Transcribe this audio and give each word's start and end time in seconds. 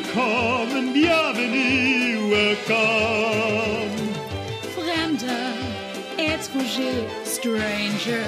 willkommen, 0.00 0.92
bienvenue, 0.92 2.30
welcome. 2.30 3.90
Fremder, 4.74 5.52
étranger, 6.16 7.04
stranger. 7.24 8.26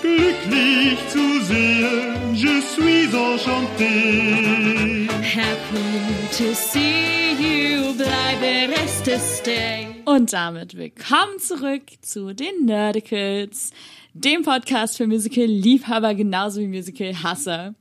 Glücklich 0.00 0.98
zu 1.08 1.40
sehen, 1.42 2.34
je 2.34 2.60
suis 2.60 3.12
enchanté. 3.12 5.08
Happy 5.22 6.28
to 6.36 6.54
see 6.54 7.32
you, 7.38 7.94
bleibe 7.94 8.72
reste 8.72 9.18
stay. 9.18 9.86
Und 10.04 10.32
damit 10.32 10.76
willkommen 10.76 11.38
zurück 11.38 11.82
zu 12.02 12.34
den 12.34 12.66
Nerdicals, 12.66 13.72
dem 14.14 14.42
Podcast 14.42 14.96
für 14.96 15.06
Musical-Liebhaber 15.06 16.14
genauso 16.14 16.60
wie 16.60 16.68
Musical-Hasser. 16.68 17.74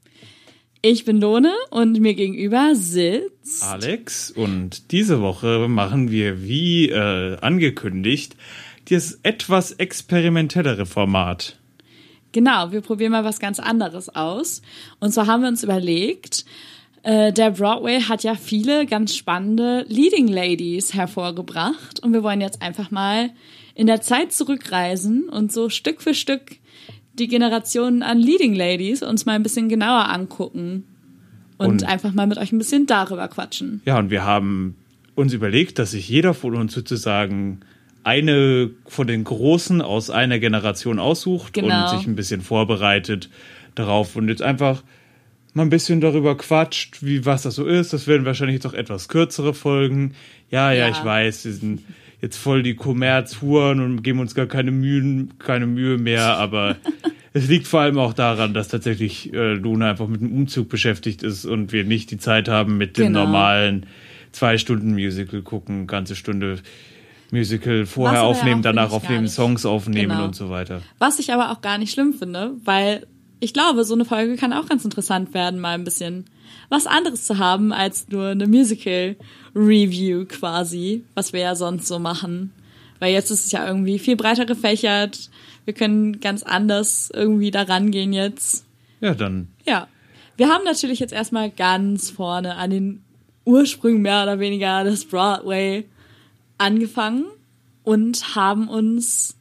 Ich 0.82 1.06
bin 1.06 1.20
Lone 1.20 1.54
und 1.72 2.00
mir 2.00 2.14
gegenüber 2.14 2.76
sitzt 2.76 3.64
Alex 3.64 4.30
und 4.30 4.92
diese 4.92 5.22
Woche 5.22 5.68
machen 5.68 6.12
wir 6.12 6.44
wie 6.44 6.90
äh, 6.90 7.38
angekündigt 7.40 8.36
das 8.90 9.20
etwas 9.24 9.72
experimentellere 9.74 10.86
Format. 10.86 11.58
Genau, 12.32 12.72
wir 12.72 12.82
probieren 12.82 13.12
mal 13.12 13.24
was 13.24 13.40
ganz 13.40 13.60
anderes 13.60 14.10
aus. 14.10 14.62
Und 15.00 15.12
zwar 15.12 15.28
haben 15.28 15.42
wir 15.42 15.50
uns 15.50 15.64
überlegt, 15.64 16.46
äh, 17.04 17.34
der 17.34 17.52
Broadway 17.52 18.02
hat 18.02 18.24
ja 18.24 18.36
viele 18.36 18.86
ganz 18.86 19.16
spannende 19.16 19.84
Leading 19.88 20.28
Ladies 20.28 20.94
hervorgebracht. 20.94 22.02
Und 22.02 22.14
wir 22.14 22.22
wollen 22.22 22.42
jetzt 22.42 22.62
einfach 22.62 22.92
mal 22.92 23.32
in 23.74 23.88
der 23.88 24.02
Zeit 24.02 24.32
zurückreisen 24.32 25.28
und 25.28 25.52
so 25.52 25.70
Stück 25.70 26.02
für 26.02 26.14
Stück 26.14 26.58
die 27.20 27.28
Generationen 27.28 28.04
an 28.04 28.20
Leading 28.20 28.54
Ladies 28.56 29.04
uns 29.04 29.26
mal 29.26 29.34
ein 29.34 29.44
bisschen 29.44 29.70
genauer 29.70 30.10
angucken. 30.10 30.84
Und, 31.58 31.68
Und- 31.68 31.84
einfach 31.86 32.14
mal 32.14 32.28
mit 32.28 32.38
euch 32.38 32.52
ein 32.52 32.60
bisschen 32.60 32.86
darüber 32.86 33.28
quatschen. 33.28 33.82
Ja, 33.86 33.98
und 33.98 34.10
wir 34.12 34.24
haben 34.24 34.76
uns 35.16 35.34
überlegt, 35.34 35.80
dass 35.80 35.92
sich 35.92 36.08
jeder 36.08 36.34
von 36.36 36.54
uns 36.56 36.74
sozusagen 36.74 37.62
eine 38.04 38.70
von 38.86 39.08
den 39.08 39.24
Großen 39.24 39.82
aus 39.82 40.10
einer 40.12 40.38
Generation 40.40 41.00
aussucht 41.00 41.54
Genau. 41.54 41.92
und 41.92 41.98
sich 41.98 42.08
ein 42.08 42.16
bisschen 42.16 42.42
vorbereitet 42.42 43.30
darauf 43.76 44.16
und 44.16 44.30
jetzt 44.30 44.42
einfach 44.44 44.84
mal 45.54 45.64
ein 45.64 45.70
bisschen 45.72 46.00
darüber 46.00 46.38
quatscht, 46.38 47.04
wie 47.04 47.26
was 47.26 47.42
das 47.42 47.56
so 47.56 47.66
ist. 47.66 47.92
Das 47.92 48.06
werden 48.06 48.26
wahrscheinlich 48.26 48.60
doch 48.62 48.74
etwas 48.76 49.08
kürzere 49.08 49.54
Folgen. 49.56 50.14
Ja, 50.52 50.72
ja, 50.72 50.86
Ja. 50.88 50.90
ich 50.92 51.04
weiß, 51.04 51.46
wir 51.46 51.54
sind 51.54 51.82
jetzt 52.22 52.38
voll 52.38 52.64
die 52.64 52.76
Kommerzhuren 52.76 53.80
und 53.80 54.02
geben 54.04 54.20
uns 54.20 54.34
gar 54.36 54.48
keine 54.48 54.72
Mühen, 54.72 55.34
keine 55.40 55.68
Mühe 55.68 55.98
mehr, 55.98 56.38
aber 56.38 56.76
es 57.34 57.48
liegt 57.48 57.68
vor 57.68 57.82
allem 57.82 57.98
auch 58.00 58.14
daran, 58.14 58.54
dass 58.54 58.68
tatsächlich 58.70 59.34
äh, 59.34 59.54
Luna 59.54 59.92
einfach 59.92 60.08
mit 60.08 60.22
dem 60.22 60.32
Umzug 60.32 60.70
beschäftigt 60.70 61.24
ist 61.24 61.46
und 61.46 61.72
wir 61.72 61.84
nicht 61.84 62.10
die 62.12 62.18
Zeit 62.18 62.48
haben 62.48 62.78
mit 62.78 62.98
dem 62.98 63.08
Genau. 63.08 63.26
normalen 63.26 63.86
zwei 64.32 64.58
Stunden 64.58 64.94
Musical 64.94 65.42
gucken, 65.42 65.88
ganze 65.88 66.16
Stunde 66.16 66.60
Musical 67.32 67.86
vorher 67.86 68.24
aufnehmen, 68.24 68.62
danach 68.62 68.92
aufnehmen. 68.92 69.28
Songs 69.28 69.66
aufnehmen 69.66 70.10
Genau. 70.12 70.26
und 70.26 70.36
so 70.36 70.50
weiter. 70.50 70.82
Was 70.98 71.20
ich 71.20 71.34
aber 71.34 71.52
auch 71.52 71.62
gar 71.62 71.78
nicht 71.78 71.92
schlimm 71.92 72.14
finde, 72.14 72.52
weil 72.64 73.06
ich 73.40 73.54
glaube, 73.54 73.84
so 73.84 73.94
eine 73.94 74.06
Folge 74.06 74.36
kann 74.36 74.54
auch 74.54 74.68
ganz 74.68 74.84
interessant 74.84 75.34
werden, 75.34 75.60
mal 75.60 75.76
ein 75.76 75.84
bisschen 75.84 76.26
was 76.70 76.88
anderes 76.88 77.26
zu 77.26 77.38
haben 77.38 77.72
als 77.72 78.08
nur 78.10 78.28
eine 78.28 78.48
Musical-Review 78.48 80.26
quasi, 80.26 81.04
was 81.14 81.34
wir 81.34 81.42
ja 81.42 81.56
sonst 81.56 81.88
so 81.88 82.00
machen. 82.00 82.52
Weil 83.00 83.14
jetzt 83.14 83.32
ist 83.32 83.46
es 83.46 83.52
ja 83.52 83.68
irgendwie 83.68 84.00
viel 84.00 84.16
breiter 84.16 84.46
gefächert. 84.46 85.30
Wir 85.66 85.74
können 85.74 86.20
ganz 86.20 86.44
anders 86.44 87.12
irgendwie 87.14 87.52
da 87.52 87.64
rangehen 87.64 88.14
jetzt. 88.14 88.66
Ja, 89.02 89.14
dann 89.14 89.50
Ja. 89.66 89.88
Wir 90.36 90.50
haben 90.50 90.64
natürlich 90.66 91.00
jetzt 91.00 91.14
erstmal 91.14 91.50
ganz 91.50 92.12
vorne 92.12 92.56
an 92.56 92.70
den 92.70 93.04
Ursprüngen 93.44 94.04
mehr 94.04 94.22
oder 94.22 94.40
weniger 94.40 94.84
des 94.84 95.06
Broadway 95.06 95.86
angefangen 96.60 97.26
und 97.84 98.36
haben 98.36 98.68
uns 98.68 99.36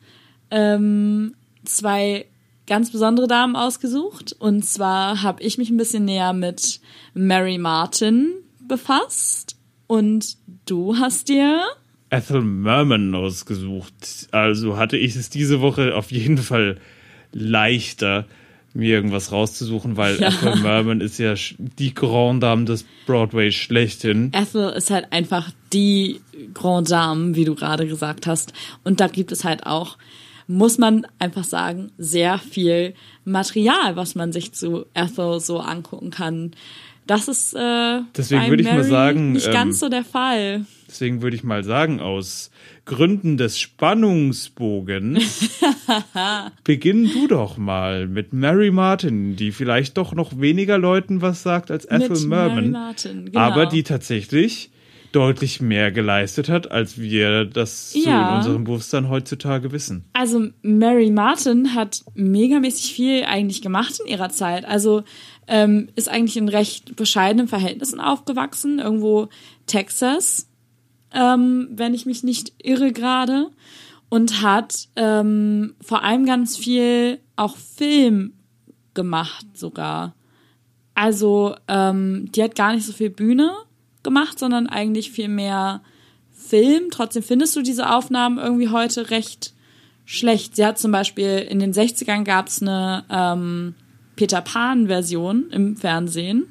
ähm, 0.50 1.34
zwei 1.64 2.26
ganz 2.66 2.90
besondere 2.90 3.26
Damen 3.26 3.56
ausgesucht. 3.56 4.34
Und 4.38 4.64
zwar 4.64 5.22
habe 5.22 5.42
ich 5.42 5.58
mich 5.58 5.70
ein 5.70 5.76
bisschen 5.76 6.04
näher 6.04 6.32
mit 6.32 6.80
Mary 7.14 7.58
Martin 7.58 8.32
befasst 8.66 9.56
und 9.86 10.36
du 10.66 10.96
hast 10.96 11.28
dir 11.28 11.62
Ethel 12.10 12.42
Merman 12.42 13.14
ausgesucht. 13.14 14.28
Also 14.30 14.76
hatte 14.76 14.96
ich 14.96 15.16
es 15.16 15.28
diese 15.30 15.60
Woche 15.60 15.94
auf 15.94 16.10
jeden 16.10 16.38
Fall 16.38 16.78
leichter, 17.32 18.26
mir 18.74 18.94
irgendwas 18.94 19.32
rauszusuchen, 19.32 19.96
weil 19.96 20.20
Ja. 20.20 20.28
Ethel 20.28 20.56
Merman 20.56 21.00
ist 21.00 21.18
ja 21.18 21.34
die 21.58 21.94
Grand 21.94 22.42
Dame 22.42 22.64
des 22.64 22.84
Broadway 23.06 23.50
schlechthin. 23.50 24.32
Ethel 24.34 24.70
ist 24.70 24.90
halt 24.90 25.12
einfach 25.12 25.50
die 25.72 26.20
Grand 26.54 26.90
Dame, 26.90 27.34
wie 27.34 27.44
du 27.44 27.54
gerade 27.54 27.86
gesagt 27.86 28.26
hast. 28.26 28.52
Und 28.84 29.00
da 29.00 29.08
gibt 29.08 29.32
es 29.32 29.44
halt 29.44 29.66
auch, 29.66 29.96
muss 30.46 30.78
man 30.78 31.06
einfach 31.18 31.44
sagen, 31.44 31.90
sehr 31.98 32.38
viel 32.38 32.94
Material, 33.24 33.96
was 33.96 34.14
man 34.14 34.32
sich 34.32 34.52
zu 34.52 34.86
Ethel 34.94 35.40
so 35.40 35.58
angucken 35.58 36.10
kann. 36.10 36.52
Das 37.06 37.28
ist 37.28 37.54
äh, 37.54 38.00
Deswegen 38.16 38.48
würde 38.48 38.62
ich 38.62 38.68
mal 38.68 38.78
Mary 38.78 38.90
sagen, 38.90 39.32
nicht 39.32 39.46
ähm, 39.46 39.52
ganz 39.52 39.78
so 39.78 39.88
der 39.88 40.04
Fall. 40.04 40.66
Deswegen 40.88 41.22
würde 41.22 41.36
ich 41.36 41.44
mal 41.44 41.62
sagen, 41.62 42.00
aus 42.00 42.50
Gründen 42.84 43.36
des 43.36 43.60
Spannungsbogens 43.60 45.60
beginn 46.64 47.08
du 47.12 47.28
doch 47.28 47.58
mal 47.58 48.08
mit 48.08 48.32
Mary 48.32 48.72
Martin, 48.72 49.36
die 49.36 49.52
vielleicht 49.52 49.98
doch 49.98 50.14
noch 50.14 50.40
weniger 50.40 50.78
Leuten 50.78 51.22
was 51.22 51.44
sagt 51.44 51.70
als 51.70 51.84
Ethel 51.84 52.10
Mit 52.10 52.26
Mary 52.26 52.48
Merman, 52.48 52.70
Martin, 52.72 53.26
genau. 53.26 53.38
aber 53.38 53.66
die 53.66 53.84
tatsächlich 53.84 54.70
deutlich 55.12 55.60
mehr 55.60 55.92
geleistet 55.92 56.48
hat, 56.48 56.70
als 56.70 56.98
wir 57.00 57.44
das 57.44 57.92
so 57.92 58.00
Ja. 58.00 58.30
in 58.30 58.36
unserem 58.38 58.64
Bewusstsein 58.64 59.08
heutzutage 59.08 59.72
wissen. 59.72 60.04
Also 60.12 60.48
Mary 60.62 61.10
Martin 61.10 61.74
hat 61.74 62.02
megamäßig 62.14 62.94
viel 62.94 63.24
eigentlich 63.24 63.62
gemacht 63.62 63.98
in 64.04 64.10
ihrer 64.10 64.28
Zeit. 64.30 64.64
Also 64.64 65.04
ähm, 65.48 65.88
ist 65.94 66.08
eigentlich 66.08 66.36
in 66.36 66.48
recht 66.48 66.96
bescheidenen 66.96 67.48
Verhältnissen 67.48 68.00
aufgewachsen, 68.00 68.78
irgendwo 68.78 69.28
Texas, 69.66 70.48
ähm, 71.12 71.68
wenn 71.72 71.94
ich 71.94 72.06
mich 72.06 72.22
nicht 72.22 72.52
irre 72.62 72.92
gerade. 72.92 73.48
Und 74.08 74.40
hat 74.40 74.88
ähm, 74.94 75.74
vor 75.80 76.04
allem 76.04 76.26
ganz 76.26 76.56
viel 76.56 77.18
auch 77.34 77.56
Film 77.56 78.34
gemacht 78.94 79.46
sogar. 79.54 80.14
Also 80.94 81.56
ähm, 81.68 82.30
die 82.32 82.42
hat 82.42 82.54
gar 82.54 82.72
nicht 82.72 82.86
so 82.86 82.92
viel 82.92 83.10
Bühne 83.10 83.52
gemacht, 84.06 84.38
sondern 84.38 84.66
eigentlich 84.68 85.10
viel 85.10 85.28
mehr 85.28 85.82
Film. 86.32 86.84
Trotzdem 86.90 87.22
findest 87.22 87.54
du 87.56 87.62
diese 87.62 87.90
Aufnahmen 87.92 88.38
irgendwie 88.38 88.68
heute 88.70 89.10
recht 89.10 89.52
schlecht. 90.06 90.56
Sie 90.56 90.64
hat 90.64 90.78
zum 90.78 90.92
Beispiel 90.92 91.38
in 91.50 91.58
den 91.58 91.72
60ern 91.74 92.24
gab 92.24 92.46
es 92.46 92.62
eine 92.62 93.04
ähm, 93.10 93.74
Peter 94.14 94.40
Pan-Version 94.40 95.50
im 95.50 95.76
Fernsehen. 95.76 96.46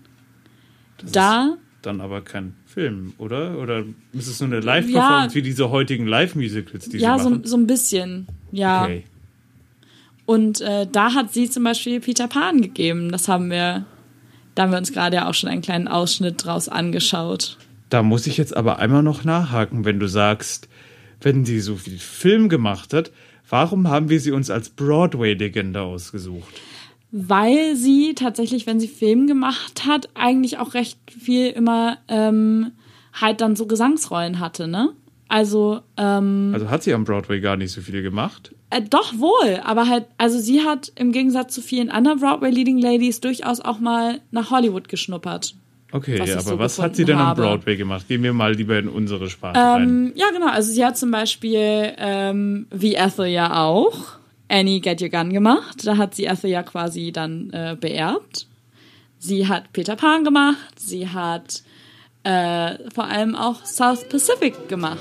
da, 1.12 1.58
Dann 1.82 2.02
aber 2.02 2.22
kein 2.22 2.54
Film, 2.66 3.14
oder? 3.18 3.58
Oder 3.58 3.84
ist 4.12 4.28
es 4.28 4.40
nur 4.42 4.50
eine 4.50 4.60
Live-Performance 4.60 5.34
Ja. 5.34 5.36
wie 5.36 5.42
diese 5.42 5.70
heutigen 5.70 6.06
Live-Musicals, 6.06 6.90
die 6.90 6.98
ja, 6.98 7.18
sie 7.18 7.24
so, 7.24 7.30
machen? 7.30 7.46
so 7.46 7.56
ein 7.58 7.66
bisschen, 7.68 8.28
ja. 8.52 8.84
Okay. 8.84 9.04
Und 10.26 10.60
äh, 10.62 10.88
da 10.92 11.14
hat 11.14 11.32
sie 11.34 11.50
zum 11.50 11.64
Beispiel 11.64 12.00
Peter 12.02 12.28
Pan 12.28 12.60
gegeben. 12.62 13.12
Das 13.12 13.28
haben 13.28 13.50
wir, 13.50 13.86
da 14.56 14.64
haben 14.64 14.72
wir 14.72 14.78
uns 14.78 14.92
gerade 14.92 15.18
ja 15.18 15.30
auch 15.30 15.34
schon 15.34 15.50
einen 15.50 15.62
kleinen 15.62 15.88
Ausschnitt 15.88 16.44
draus 16.46 16.70
angeschaut. 16.70 17.58
Da 17.90 18.02
muss 18.02 18.26
ich 18.26 18.38
jetzt 18.38 18.56
aber 18.56 18.80
einmal 18.80 19.04
noch 19.04 19.24
nachhaken, 19.24 19.86
wenn 19.86 20.00
du 20.00 20.08
sagst, 20.08 20.68
wenn 21.22 21.46
sie 21.46 21.60
so 21.60 21.76
viel 21.76 22.00
Film 22.00 22.50
gemacht 22.50 22.94
hat, 22.94 23.12
warum 23.50 23.90
haben 23.90 24.10
wir 24.10 24.20
sie 24.20 24.32
uns 24.32 24.50
als 24.50 24.70
Broadway-Legende 24.70 25.82
ausgesucht? 25.82 26.54
Weil 27.12 27.76
sie 27.76 28.14
tatsächlich, 28.16 28.66
wenn 28.66 28.80
sie 28.80 28.88
Film 28.88 29.28
gemacht 29.28 29.86
hat, 29.86 30.10
eigentlich 30.16 30.58
auch 30.58 30.74
recht 30.74 30.98
viel 31.08 31.50
immer 31.50 31.98
ähm, 32.08 32.72
halt 33.14 33.42
dann 33.42 33.56
so 33.56 33.68
Gesangsrollen 33.68 34.40
hatte, 34.40 34.68
ne? 34.68 34.90
Also, 35.28 35.82
ähm, 35.98 36.52
Also 36.54 36.70
hat 36.70 36.84
sie 36.84 36.94
am 36.94 37.04
Broadway 37.04 37.40
gar 37.40 37.58
nicht 37.58 37.72
so 37.72 37.82
viel 37.82 38.02
gemacht? 38.02 38.55
Äh, 38.70 38.82
doch 38.82 39.18
wohl, 39.20 39.60
aber 39.64 39.88
halt, 39.88 40.06
also 40.18 40.40
sie 40.40 40.62
hat 40.62 40.92
im 40.96 41.12
Gegensatz 41.12 41.54
zu 41.54 41.62
vielen 41.62 41.90
anderen 41.90 42.20
Broadway 42.20 42.50
Leading 42.50 42.80
Ladies 42.80 43.22
durchaus 43.22 43.62
auch 43.62 43.80
mal 43.80 44.22
nach 44.32 44.52
Hollywood 44.52 44.88
geschnuppert. 44.88 45.56
Okay, 45.92 46.20
Was 46.20 46.30
ich 46.30 46.36
aber 46.36 46.44
so 46.44 46.60
was 46.60 46.80
hat 46.80 46.96
sie 46.96 47.06
denn 47.06 47.18
am 47.18 47.28
habe. 47.28 47.42
Broadway 47.44 47.78
gemacht? 47.78 48.08
Gehen 48.08 48.22
wir 48.24 48.34
mal 48.34 48.54
lieber 48.54 48.78
in 48.78 48.90
unsere 48.90 49.30
Sprache 49.30 49.58
rein. 49.58 49.84
Ähm, 49.84 50.14
ja, 50.16 50.26
genau. 50.32 50.48
Also 50.48 50.72
sie 50.72 50.84
hat 50.84 50.98
zum 50.98 51.10
Beispiel, 51.10 51.94
ähm, 51.98 52.68
wie 52.70 52.96
Ethel 52.96 53.28
ja 53.28 53.64
auch, 53.64 54.18
Annie 54.50 54.82
Get 54.82 55.02
Your 55.02 55.10
Gun 55.10 55.32
gemacht. 55.32 55.86
Da 55.86 55.96
hat 55.96 56.16
sie 56.16 56.26
Ethel 56.26 56.50
ja 56.50 56.64
quasi 56.64 57.12
dann 57.14 57.50
äh, 57.52 57.78
beerbt. 57.80 58.48
Sie 59.20 59.48
hat 59.48 59.72
Peter 59.72 59.96
Pan 59.96 60.24
gemacht. 60.24 60.78
Sie 60.78 61.08
hat 61.08 61.64
äh, 62.24 62.78
vor 62.94 63.06
allem 63.06 63.36
auch 63.36 63.64
South 63.66 64.10
Pacific 64.10 64.68
gemacht. 64.68 65.00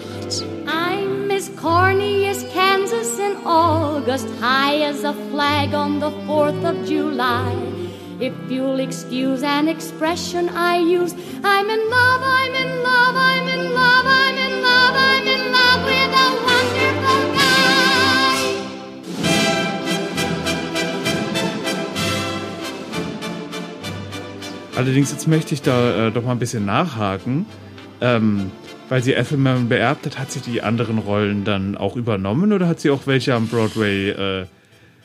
As 0.67 0.84
corny 1.65 2.27
as 2.27 2.45
Kansas 2.53 3.19
in 3.19 3.35
August, 3.47 4.29
high 4.39 4.83
as 4.83 5.03
a 5.03 5.15
flag 5.31 5.73
on 5.73 5.99
the 5.99 6.11
4th 6.29 6.63
of 6.71 6.77
July. 6.87 7.57
If 8.21 8.35
you'll 8.51 8.81
excuse 8.81 9.43
an 9.43 9.67
expression 9.67 10.51
I 10.51 10.77
use, 10.77 11.15
I'm 11.43 11.71
in 11.71 11.83
love, 11.89 12.21
I'm 12.23 12.55
in 12.55 12.83
love, 12.83 13.17
I'm 13.17 13.49
in 13.49 13.73
love, 13.73 14.07
I'm 14.07 14.37
in 14.47 14.55
love, 14.61 14.95
I'm 15.11 15.27
in 15.35 15.43
love 15.57 15.81
with 15.89 16.23
a 16.25 16.29
wonderful 16.49 17.23
guy. 17.39 18.37
Allerdings, 24.77 25.13
jetzt 25.13 25.27
möchte 25.29 25.55
ich 25.55 25.63
da 25.63 26.09
äh, 26.09 26.13
doch 26.13 26.25
mal 26.25 26.33
ein 26.33 26.39
bisschen 26.39 26.67
nachhaken. 26.67 27.47
Ähm, 28.03 28.51
weil 28.89 29.03
sie 29.03 29.15
Ethelman 29.15 29.69
beerbt 29.69 30.07
hat, 30.07 30.19
hat 30.19 30.31
sie 30.31 30.41
die 30.41 30.63
anderen 30.63 30.99
Rollen 30.99 31.45
dann 31.45 31.77
auch 31.77 31.97
übernommen 31.97 32.53
oder 32.53 32.69
hat 32.69 32.81
sie 32.81 32.91
auch 32.91 33.07
welche 33.07 33.35
am 33.35 33.49
Broadway? 33.49 34.11
Äh, 34.11 34.47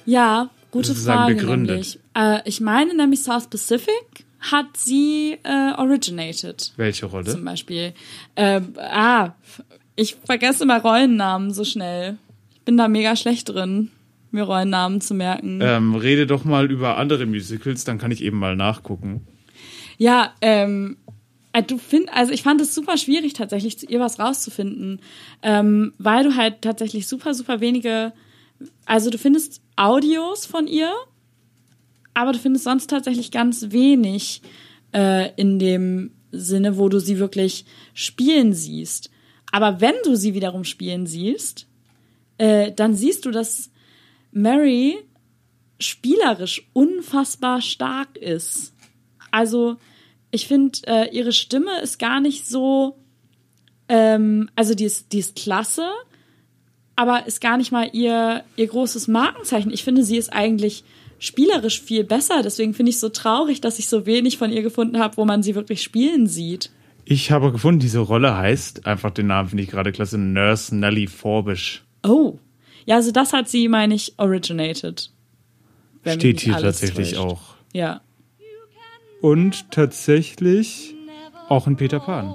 Ja, 0.06 0.50
gute 0.72 0.94
Frage. 0.96 1.36
begründet. 1.36 2.00
Äh, 2.16 2.40
ich 2.46 2.62
meine 2.62 2.96
nämlich 2.96 3.22
South 3.24 3.48
Pacific 3.50 4.26
hat 4.40 4.78
sie 4.78 5.38
äh, 5.44 5.74
originated. 5.78 6.72
welche 6.78 7.06
Rolle? 7.08 7.26
Zum 7.26 7.44
Beispiel. 7.44 7.94
Äh, 8.36 8.62
ah, 8.78 9.34
ich 9.96 10.16
vergesse 10.26 10.64
immer 10.64 10.82
Rollennamen 10.82 11.54
so 11.54 11.64
schnell. 11.66 12.18
Ich 12.54 12.62
bin 12.62 12.78
da 12.78 12.88
mega 12.88 13.16
schlecht 13.18 13.50
drin, 13.50 13.92
mir 14.32 14.44
Rollennamen 14.44 15.02
zu 15.02 15.14
merken. 15.14 15.60
Ähm, 15.62 15.96
rede 15.96 16.26
doch 16.28 16.46
mal 16.46 16.72
über 16.72 16.98
andere 16.98 17.26
Musicals, 17.26 17.84
dann 17.84 17.98
kann 17.98 18.12
ich 18.12 18.24
eben 18.24 18.38
mal 18.40 18.56
nachgucken. 18.56 19.26
Ja, 19.98 20.34
ähm, 20.42 20.96
äh, 21.06 21.12
du 21.62 21.78
find, 21.78 22.12
also 22.14 22.32
ich 22.32 22.44
fand 22.44 22.62
es 22.62 22.76
super 22.76 22.98
schwierig 22.98 23.34
tatsächlich 23.34 23.78
zu 23.80 23.86
ihr 23.86 24.00
was 24.00 24.20
rauszufinden, 24.20 25.02
ähm, 25.42 25.94
weil 25.98 26.24
du 26.24 26.36
halt 26.36 26.62
tatsächlich 26.62 27.08
super 27.08 27.34
super 27.34 27.60
wenige, 27.60 28.14
also 28.86 29.10
du 29.10 29.18
findest 29.18 29.62
Audios 29.76 30.46
von 30.46 30.68
ihr, 30.68 30.92
aber 32.14 32.34
du 32.34 32.40
findest 32.40 32.66
sonst 32.66 32.90
tatsächlich 32.90 33.32
ganz 33.32 33.72
wenig 33.72 34.42
äh, 34.94 35.32
in 35.36 35.60
dem 35.60 36.12
Sinne, 36.32 36.78
wo 36.78 36.90
du 36.90 37.00
sie 37.00 37.20
wirklich 37.20 37.66
spielen 37.94 38.54
siehst. 38.54 39.10
Aber 39.52 39.82
wenn 39.82 39.96
du 40.04 40.16
sie 40.16 40.34
wiederum 40.34 40.64
spielen 40.64 41.08
siehst, 41.08 41.68
äh, 42.38 42.72
dann 42.72 42.94
siehst 42.94 43.26
du, 43.26 43.32
dass 43.32 43.72
Mary 44.32 44.98
spielerisch 45.80 46.70
unfassbar 46.74 47.62
stark 47.62 48.18
ist. 48.18 48.74
Also 49.32 49.78
ich 50.32 50.48
finde, 50.48 50.80
äh, 50.88 51.16
ihre 51.16 51.32
Stimme 51.32 51.82
ist 51.82 52.00
gar 52.00 52.20
nicht 52.20 52.48
so, 52.48 52.98
ähm, 53.88 54.50
also 54.56 54.76
die 54.76 54.86
ist, 54.86 55.12
die 55.14 55.20
ist 55.20 55.36
klasse, 55.36 55.90
aber 56.96 57.26
ist 57.28 57.42
gar 57.42 57.58
nicht 57.58 57.72
mal 57.72 57.90
ihr, 57.94 58.44
ihr 58.56 58.68
großes 58.68 59.08
Markenzeichen. 59.08 59.72
Ich 59.72 59.84
finde, 59.84 60.04
sie 60.04 60.18
ist 60.18 60.34
eigentlich 60.34 60.84
spielerisch 61.18 61.82
viel 61.82 62.04
besser. 62.04 62.42
Deswegen 62.44 62.74
finde 62.74 62.90
ich 62.90 62.96
es 62.96 63.02
so 63.02 63.10
traurig, 63.10 63.62
dass 63.62 63.80
ich 63.80 63.88
so 63.88 64.06
wenig 64.06 64.38
von 64.38 64.52
ihr 64.52 64.62
gefunden 64.62 65.00
habe, 65.00 65.18
wo 65.18 65.26
man 65.26 65.44
sie 65.44 65.56
wirklich 65.56 65.82
spielen 65.82 66.28
sieht. 66.28 66.72
Ich 67.06 67.32
habe 67.32 67.52
gefunden, 67.52 67.80
diese 67.80 68.00
Rolle 68.00 68.36
heißt, 68.38 68.86
einfach 68.86 69.12
den 69.12 69.28
Namen 69.28 69.50
finde 69.50 69.64
ich 69.64 69.70
gerade 69.70 69.92
klasse, 69.92 70.18
Nurse 70.18 70.76
Nellie 70.76 71.08
Forbish. 71.08 71.84
Oh. 72.04 72.38
Ja, 72.86 72.96
also 72.98 73.12
das 73.12 73.34
hat 73.34 73.50
sie, 73.50 73.68
meine 73.68 73.96
ich, 73.96 74.14
originated. 74.18 75.12
Steht 76.06 76.42
hier 76.42 76.54
tatsächlich 76.54 77.14
täuscht. 77.14 77.22
auch. 77.22 77.42
Ja. 77.74 78.02
Und 79.22 79.72
tatsächlich 79.72 80.96
auch 81.50 81.68
in 81.68 81.76
Peter 81.76 82.00
Pan. 82.00 82.34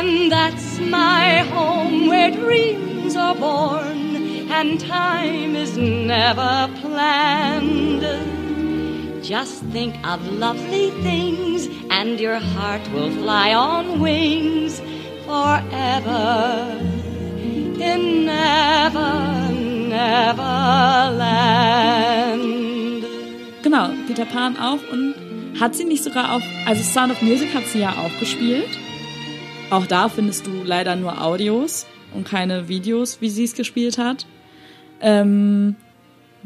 And 0.00 0.30
that's 0.30 0.78
my 0.78 1.44
home 1.52 2.08
where 2.08 2.30
dreams 2.30 3.16
are 3.16 3.34
born 3.34 4.48
and 4.50 4.80
time 4.80 5.56
is 5.56 5.76
never 5.76 6.68
planned. 6.80 8.04
Just 9.22 9.62
think 9.72 9.94
of 10.06 10.24
lovely 10.32 10.90
things 11.02 11.68
and 11.90 12.20
your 12.20 12.38
heart 12.38 12.86
will 12.92 13.10
fly 13.10 13.54
on 13.54 14.00
wings 14.00 14.80
forever 15.26 16.80
in 17.80 18.24
never, 18.24 19.52
never 19.52 21.16
land. 21.16 22.57
Genau, 23.68 23.90
Peter 24.06 24.24
Pan 24.24 24.56
auch. 24.56 24.78
Und 24.90 25.14
hat 25.60 25.74
sie 25.74 25.84
nicht 25.84 26.02
sogar 26.02 26.32
auch, 26.32 26.40
also 26.64 26.82
Sound 26.82 27.12
of 27.12 27.20
Music 27.20 27.54
hat 27.54 27.66
sie 27.66 27.80
ja 27.80 27.90
auch 27.90 28.18
gespielt. 28.18 28.78
Auch 29.68 29.84
da 29.84 30.08
findest 30.08 30.46
du 30.46 30.62
leider 30.64 30.96
nur 30.96 31.22
Audios 31.22 31.86
und 32.14 32.26
keine 32.26 32.68
Videos, 32.68 33.20
wie 33.20 33.28
sie 33.28 33.44
es 33.44 33.52
gespielt 33.52 33.98
hat. 33.98 34.24
Ähm, 35.02 35.76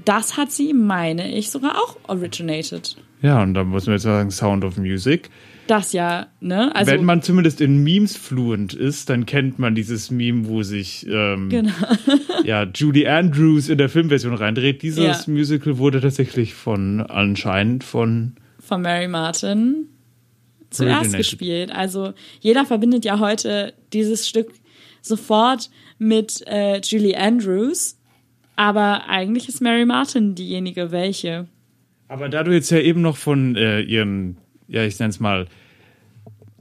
das 0.05 0.37
hat 0.37 0.51
sie, 0.51 0.75
meine 0.75 1.33
ich, 1.33 1.53
sogar 1.53 1.77
auch 1.77 1.97
originated. 2.09 2.97
Ja, 3.21 3.41
und 3.41 3.55
da 3.55 3.63
muss 3.63 3.87
man 3.87 3.93
jetzt 3.95 4.03
sagen, 4.03 4.33
Sound 4.33 4.65
of 4.65 4.77
Music. 4.77 5.31
Das 5.67 5.93
ja, 5.93 6.27
ne? 6.41 6.75
Also, 6.75 6.93
Wenn 6.93 7.05
man 7.05 7.23
zumindest 7.23 7.61
in 7.61 7.85
Memes 7.85 8.17
fluent 8.17 8.75
ist, 8.75 9.09
dann 9.09 9.27
kennt 9.27 9.59
man 9.59 9.75
dieses 9.75 10.11
Meme, 10.11 10.49
wo 10.49 10.63
sich 10.63 11.07
ähm, 11.09 11.49
genau. 11.49 11.73
ja, 12.45 12.65
Julie 12.65 13.11
Andrews 13.11 13.69
in 13.69 13.79
der 13.79 13.89
Filmversion 13.89 14.35
reindreht. 14.35 14.83
Dieses 14.83 15.27
Ja. 15.27 15.33
Musical 15.33 15.79
wurde 15.79 16.01
tatsächlich 16.01 16.55
von 16.55 17.01
anscheinend 17.01 17.85
von 17.85 18.35
von 18.59 18.83
Mary 18.83 19.09
Martin 19.09 19.89
zuerst 20.71 21.17
gespielt. 21.17 21.71
Also 21.73 22.13
jeder 22.41 22.65
verbindet 22.65 23.05
ja 23.05 23.19
heute 23.19 23.75
dieses 23.93 24.29
Stück 24.29 24.53
sofort 25.01 25.71
mit 25.99 26.43
äh, 26.47 26.81
Julie 26.83 27.19
Andrews, 27.19 27.99
aber 28.57 29.09
eigentlich 29.09 29.49
ist 29.49 29.61
Mary 29.61 29.85
Martin 29.85 30.35
diejenige, 30.35 30.91
welche. 30.91 31.47
Aber 32.09 32.29
da 32.29 32.43
du 32.43 32.53
jetzt 32.53 32.71
ja 32.71 32.79
eben 32.79 33.01
noch 33.01 33.17
von 33.17 33.57
äh, 33.57 33.81
ihren, 33.81 34.37
ja, 34.69 34.85
ich 34.85 34.99
nenne 34.99 35.11
es 35.11 35.21
mal, 35.21 35.47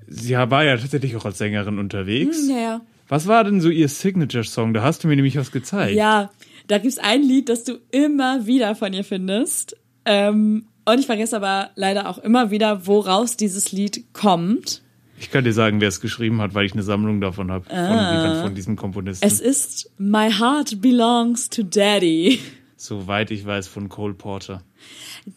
sie 0.08 0.34
war 0.36 0.64
ja 0.64 0.78
tatsächlich 0.78 1.16
auch 1.16 1.26
als 1.26 1.38
Sängerin 1.38 1.80
unterwegs. 1.80 2.48
Ja, 2.50 2.82
Was 3.08 3.28
war 3.28 3.44
denn 3.44 3.62
so 3.62 3.70
ihr 3.70 3.88
Signature-Song? 3.90 4.74
Da 4.74 4.84
hast 4.84 5.04
du 5.04 5.08
mir 5.08 5.16
nämlich 5.16 5.38
was 5.38 5.52
gezeigt. 5.52 5.96
ja. 5.96 6.30
Da 6.68 6.78
gibt's 6.78 7.00
ein 7.00 7.24
Lied, 7.24 7.50
das 7.50 7.66
du 7.66 7.80
immer 7.90 8.46
wieder 8.46 8.76
von 8.76 8.94
ihr 8.94 9.04
findest. 9.04 9.76
Ähm, 10.06 10.68
und 10.86 11.00
ich 11.00 11.06
vergesse 11.06 11.36
aber 11.36 11.72
leider 11.76 12.08
auch 12.08 12.20
immer 12.20 12.50
wieder, 12.52 12.88
woraus 12.88 13.36
dieses 13.36 13.72
Lied 13.74 14.14
kommt. 14.14 14.82
Ich 15.20 15.32
kann 15.32 15.44
dir 15.44 15.54
sagen, 15.54 15.82
wer 15.82 15.90
es 15.90 16.00
geschrieben 16.00 16.40
hat, 16.40 16.54
weil 16.54 16.66
ich 16.66 16.74
eine 16.74 16.84
Sammlung 16.84 17.20
davon 17.20 17.52
habe, 17.52 17.66
von, 17.66 18.42
von 18.42 18.56
diesem 18.56 18.76
Komponisten. 18.78 19.26
Ah. 19.26 19.28
Es 19.28 19.42
ist 19.42 19.92
My 19.98 20.32
Heart 20.32 20.82
Belongs 20.82 21.50
to 21.50 21.64
Daddy. 21.64 22.40
Soweit 22.78 23.32
ich 23.32 23.46
weiß, 23.46 23.68
von 23.68 23.90
Cole 23.90 24.14
Porter. 24.14 24.64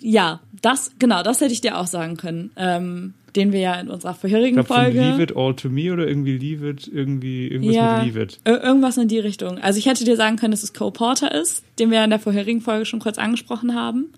Ja, 0.00 0.40
das, 0.62 0.92
genau, 0.98 1.22
das 1.22 1.40
hätte 1.40 1.52
ich 1.52 1.60
dir 1.60 1.78
auch 1.78 1.86
sagen 1.86 2.16
können. 2.16 2.50
Ähm, 2.56 3.14
den 3.36 3.50
wir 3.52 3.58
ja 3.58 3.74
in 3.80 3.88
unserer 3.88 4.12
Ich 4.12 4.18
vorherigen 4.18 4.54
glaube 4.54 4.68
von 4.68 4.76
Folge. 4.76 5.00
Leave 5.00 5.22
It 5.24 5.36
All 5.36 5.54
to 5.56 5.68
Me 5.68 5.92
oder 5.92 6.06
irgendwie 6.06 6.38
Leave 6.38 6.68
It, 6.70 6.86
irgendwie, 6.92 7.48
irgendwas 7.48 7.74
ja, 7.74 7.96
mit 7.96 8.06
Leave 8.14 8.22
It. 8.22 8.38
ir- 8.44 8.62
irgendwas 8.62 8.96
in 8.96 9.08
die 9.08 9.18
Richtung. 9.18 9.58
Also 9.58 9.80
ich 9.80 9.86
hätte 9.86 10.04
dir 10.04 10.14
sagen 10.16 10.36
können, 10.36 10.52
dass 10.52 10.62
es 10.62 10.72
Cole 10.72 10.92
Porter 10.92 11.32
ist, 11.34 11.64
den 11.80 11.90
wir 11.90 12.04
in 12.04 12.10
der 12.10 12.20
vorherigen 12.20 12.60
Folge 12.60 12.84
schon 12.86 13.00
kurz 13.00 13.18
angesprochen 13.18 13.74
haben. 13.74 14.12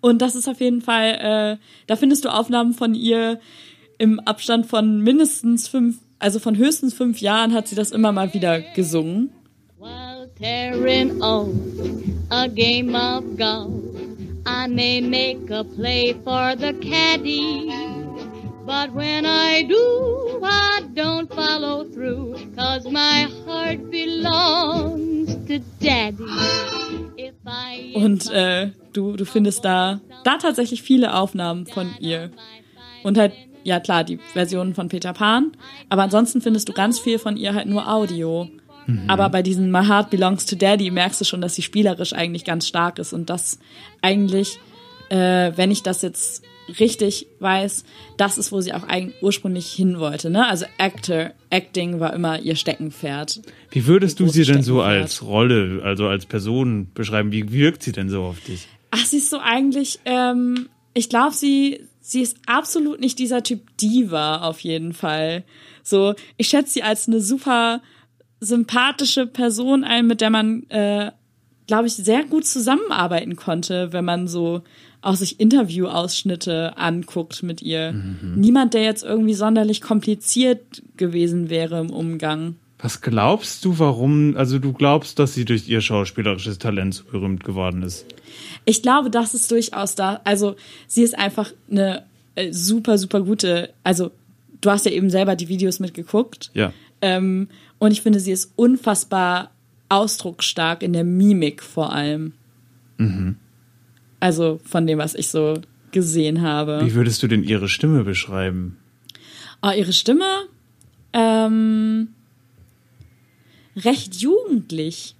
Und 0.00 0.22
das 0.22 0.36
ist 0.36 0.48
auf 0.48 0.60
jeden 0.60 0.80
Fall, 0.80 1.56
äh, 1.58 1.64
da 1.88 1.96
findest 1.96 2.24
du 2.24 2.28
Aufnahmen 2.28 2.72
von 2.72 2.94
ihr 2.94 3.40
im 3.98 4.20
Abstand 4.20 4.66
von 4.66 5.00
mindestens 5.00 5.66
fünf, 5.66 5.98
also 6.20 6.38
von 6.38 6.56
höchstens 6.56 6.94
fünf 6.94 7.20
Jahren 7.20 7.52
hat 7.52 7.66
sie 7.66 7.74
das 7.74 7.90
immer 7.90 8.12
mal 8.12 8.32
wieder 8.32 8.60
gesungen. 8.76 9.30
While 9.80 10.30
tearing 10.38 11.20
off 11.20 11.48
a 12.30 12.46
game 12.46 12.94
of 12.94 13.24
golf, 13.36 13.85
I 14.46 14.68
may 14.68 15.00
make 15.00 15.50
a 15.50 15.64
play 15.64 16.12
for 16.24 16.54
the 16.54 16.72
caddy. 16.80 17.68
But 18.64 18.92
when 18.92 19.26
I 19.26 19.62
do, 19.62 20.40
I 20.42 20.82
don't 20.94 21.32
follow 21.32 21.84
through, 21.84 22.36
cause 22.56 22.84
my 22.88 23.28
heart 23.44 23.90
belongs 23.90 25.34
to 25.46 25.58
daddy. 25.80 26.24
Und 27.94 28.30
äh, 28.30 28.70
du, 28.92 29.16
du 29.16 29.24
findest 29.24 29.64
da, 29.64 30.00
da 30.24 30.38
tatsächlich 30.38 30.82
viele 30.82 31.14
Aufnahmen 31.14 31.66
von 31.66 31.94
ihr. 31.98 32.30
Und 33.02 33.18
halt, 33.18 33.32
ja 33.64 33.80
klar, 33.80 34.04
die 34.04 34.18
Versionen 34.32 34.74
von 34.74 34.88
Peter 34.88 35.12
Pan. 35.12 35.52
Aber 35.88 36.02
ansonsten 36.02 36.40
findest 36.40 36.68
du 36.68 36.72
ganz 36.72 36.98
viel 36.98 37.18
von 37.18 37.36
ihr 37.36 37.54
halt 37.54 37.66
nur 37.66 37.88
Audio. 37.88 38.48
Aber 39.06 39.28
bei 39.30 39.42
diesem 39.42 39.70
My 39.70 39.84
Heart 39.84 40.10
Belongs 40.10 40.46
to 40.46 40.56
Daddy 40.56 40.90
merkst 40.90 41.20
du 41.20 41.24
schon, 41.24 41.40
dass 41.40 41.54
sie 41.54 41.62
spielerisch 41.62 42.12
eigentlich 42.12 42.44
ganz 42.44 42.66
stark 42.68 42.98
ist. 42.98 43.12
Und 43.12 43.30
das 43.30 43.58
eigentlich, 44.02 44.58
äh, 45.08 45.52
wenn 45.56 45.70
ich 45.70 45.82
das 45.82 46.02
jetzt 46.02 46.44
richtig 46.78 47.26
weiß, 47.40 47.84
das 48.16 48.38
ist, 48.38 48.52
wo 48.52 48.60
sie 48.60 48.72
auch 48.72 48.84
eigentlich 48.84 49.22
ursprünglich 49.22 49.66
hin 49.66 49.98
wollte. 49.98 50.30
Ne? 50.30 50.46
Also 50.46 50.66
Actor, 50.78 51.32
Acting 51.50 52.00
war 52.00 52.12
immer 52.12 52.40
ihr 52.40 52.56
Steckenpferd. 52.56 53.42
Wie 53.70 53.86
würdest 53.86 54.20
du 54.20 54.28
sie 54.28 54.44
denn 54.44 54.62
so 54.62 54.82
als 54.82 55.22
Rolle, 55.22 55.82
also 55.84 56.06
als 56.08 56.26
Person 56.26 56.88
beschreiben? 56.94 57.32
Wie 57.32 57.52
wirkt 57.52 57.82
sie 57.82 57.92
denn 57.92 58.08
so 58.08 58.22
auf 58.22 58.40
dich? 58.40 58.66
Ach, 58.90 59.04
sie 59.04 59.18
ist 59.18 59.30
so 59.30 59.38
eigentlich, 59.38 60.00
ähm, 60.04 60.68
ich 60.94 61.08
glaube, 61.08 61.34
sie, 61.34 61.80
sie 62.00 62.22
ist 62.22 62.38
absolut 62.46 63.00
nicht 63.00 63.18
dieser 63.18 63.42
Typ 63.42 63.76
Diva 63.76 64.42
auf 64.42 64.60
jeden 64.60 64.92
Fall. 64.92 65.44
So, 65.82 66.14
ich 66.36 66.48
schätze 66.48 66.74
sie 66.74 66.82
als 66.82 67.06
eine 67.06 67.20
super 67.20 67.80
sympathische 68.40 69.26
Person 69.26 69.84
ein, 69.84 70.06
mit 70.06 70.20
der 70.20 70.30
man 70.30 70.64
äh, 70.68 71.10
glaube 71.66 71.86
ich, 71.86 71.94
sehr 71.94 72.24
gut 72.24 72.46
zusammenarbeiten 72.46 73.36
konnte, 73.36 73.92
wenn 73.92 74.04
man 74.04 74.28
so 74.28 74.62
auch 75.02 75.14
sich 75.14 75.38
Interview-Ausschnitte 75.38 76.76
anguckt 76.76 77.42
mit 77.42 77.62
ihr. 77.62 77.92
Niemand, 78.36 78.74
der 78.74 78.82
jetzt 78.82 79.04
irgendwie 79.04 79.34
sonderlich 79.34 79.80
kompliziert 79.80 80.82
gewesen 80.96 81.50
wäre 81.50 81.80
im 81.80 81.90
Umgang. 81.90 82.56
Was 82.78 83.00
glaubst 83.00 83.64
du, 83.64 83.78
warum, 83.78 84.36
also 84.36 84.58
du 84.58 84.72
glaubst, 84.72 85.18
dass 85.18 85.34
sie 85.34 85.44
durch 85.44 85.68
ihr 85.68 85.80
schauspielerisches 85.80 86.58
Talent 86.58 86.94
so 86.94 87.04
berühmt 87.04 87.44
geworden 87.44 87.82
ist? 87.82 88.04
Ich 88.64 88.82
glaube, 88.82 89.10
das 89.10 89.32
ist 89.32 89.50
durchaus 89.50 89.94
da. 89.94 90.20
Also, 90.24 90.56
sie 90.86 91.02
ist 91.02 91.16
einfach 91.16 91.52
eine 91.70 92.02
äh, 92.34 92.52
super, 92.52 92.98
super 92.98 93.22
gute. 93.22 93.70
Also, 93.82 94.10
du 94.60 94.70
hast 94.70 94.84
ja 94.86 94.92
eben 94.92 95.08
selber 95.08 95.36
die 95.36 95.48
Videos 95.48 95.78
mitgeguckt. 95.78 96.50
Ja. 96.52 96.72
Ähm, 97.06 97.48
und 97.78 97.92
ich 97.92 98.02
finde, 98.02 98.18
sie 98.18 98.32
ist 98.32 98.52
unfassbar 98.56 99.52
ausdrucksstark 99.88 100.82
in 100.82 100.92
der 100.92 101.04
Mimik 101.04 101.62
vor 101.62 101.92
allem. 101.92 102.32
Also 104.18 104.60
von 104.64 104.86
dem, 104.86 104.98
was 104.98 105.14
ich 105.14 105.28
so 105.28 105.60
gesehen 105.92 106.42
habe. 106.42 106.80
Wie 106.82 106.94
würdest 106.94 107.22
du 107.22 107.28
denn 107.28 107.44
ihre 107.44 107.68
Stimme 107.68 108.02
beschreiben? 108.02 108.76
Oh, 109.62 109.70
ihre 109.70 109.92
Stimme 109.92 110.26
ähm, 111.12 112.08
recht 113.76 114.16
jugendlich. 114.16 115.14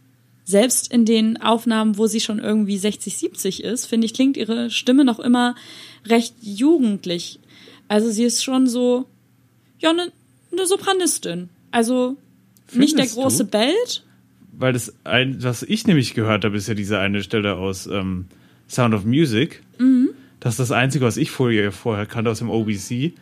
Selbst 0.44 0.92
in 0.92 1.04
den 1.04 1.40
Aufnahmen, 1.40 1.98
wo 1.98 2.06
sie 2.06 2.20
schon 2.20 2.38
irgendwie 2.38 2.78
60, 2.78 3.16
70 3.16 3.64
ist, 3.64 3.86
finde 3.86 4.06
ich, 4.06 4.14
klingt 4.14 4.36
ihre 4.36 4.70
Stimme 4.70 5.04
noch 5.04 5.18
immer 5.18 5.56
recht 6.04 6.34
jugendlich. 6.40 7.40
Also 7.88 8.10
sie 8.10 8.24
ist 8.24 8.44
schon 8.44 8.68
so, 8.68 9.06
ja, 9.80 9.90
eine 9.90 10.12
ne 10.52 10.66
Sopranistin. 10.66 11.48
Also 11.76 12.16
nicht 12.72 12.96
der 12.96 13.04
Findest 13.04 13.14
große 13.16 13.44
du? 13.44 13.50
Belt. 13.50 14.04
Weil 14.52 14.72
das 14.72 14.94
ein, 15.04 15.42
was 15.42 15.62
ich 15.62 15.86
nämlich 15.86 16.14
gehört 16.14 16.44
habe, 16.46 16.56
ist 16.56 16.66
ja 16.68 16.74
diese 16.74 16.98
eine 16.98 17.22
Stelle 17.22 17.56
aus 17.56 17.86
ähm, 17.86 18.24
Sound 18.68 18.94
of 18.94 19.04
Music. 19.04 19.62
Das 20.40 20.54
ist 20.54 20.58
das 20.60 20.72
Einzige, 20.72 21.04
was 21.04 21.18
ich 21.18 21.30
vorher, 21.30 21.72
vorher 21.72 22.06
kannte 22.06 22.30
aus 22.30 22.38
dem 22.38 22.48
OBC, 22.48 23.12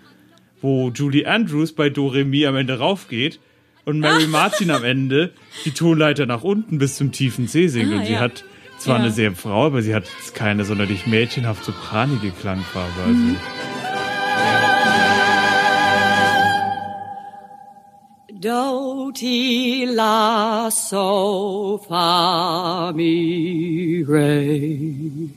wo 0.63 0.91
Julie 0.91 1.27
Andrews 1.29 1.73
bei 1.73 1.91
Do 1.91 2.07
Re 2.07 2.25
Mi 2.25 2.47
am 2.47 2.55
Ende 2.55 2.79
raufgeht 2.79 3.41
und 3.85 3.99
Mary 3.99 4.27
Martin 4.29 4.71
am 4.71 4.85
Ende 4.85 5.33
die 5.65 5.73
Tonleiter 5.73 6.27
nach 6.27 6.45
unten 6.45 6.79
bis 6.79 6.95
zum 6.97 7.11
tiefen 7.11 7.49
C 7.49 7.67
singt. 7.67 7.93
Ah, 7.93 7.97
und 7.99 8.07
sie 8.07 8.13
ja. 8.13 8.21
hat 8.21 8.45
zwar 8.79 8.99
Ja. 8.99 9.03
eine 9.03 9.13
sehr 9.13 9.33
Frau, 9.33 9.67
aber 9.67 9.83
sie 9.83 9.95
hat 9.95 10.05
keine 10.35 10.65
sonderlich 10.65 11.07
mädchenhaft 11.09 11.65
sopranige 11.65 12.31
Klangfarbe. 12.31 13.01
Also. 13.05 13.13
Mhm. 13.19 13.37
Doti 18.45 19.87
lasso 19.87 21.09
fa 21.89 22.93
mi 22.95 24.05
re. 24.07 25.31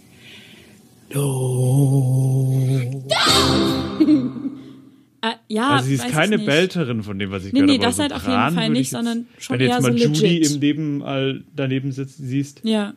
Do. 1.10 3.04
Äh, 5.22 5.32
ja, 5.48 5.70
Also 5.70 5.88
sie 5.88 5.94
ist 5.96 6.08
keine. 6.10 6.38
Belterin 6.38 7.02
von 7.02 7.18
dem, 7.18 7.32
was 7.32 7.46
ich 7.46 7.54
Nee, 7.54 7.62
gehört 7.62 7.70
nee, 7.80 7.86
habe. 7.86 7.86
das 7.86 7.96
aber 8.00 8.04
halt 8.04 8.14
auf 8.14 8.28
jeden 8.28 8.56
Fall 8.56 8.70
nicht, 8.70 8.80
jetzt- 8.80 8.92
sondern 8.92 9.26
schon 9.40 9.54
Wenn 9.54 9.60
du 9.60 9.66
jetzt 9.66 9.76
eher 9.76 9.82
mal 9.82 9.98
so 9.98 10.04
Judy 10.06 10.20
legit. 10.40 10.52
im 10.52 10.60
Leben 10.62 11.02
all 11.04 11.44
daneben 11.56 11.92
sitzt, 11.94 12.18
siehst. 12.18 12.60
Ja. 12.64 12.94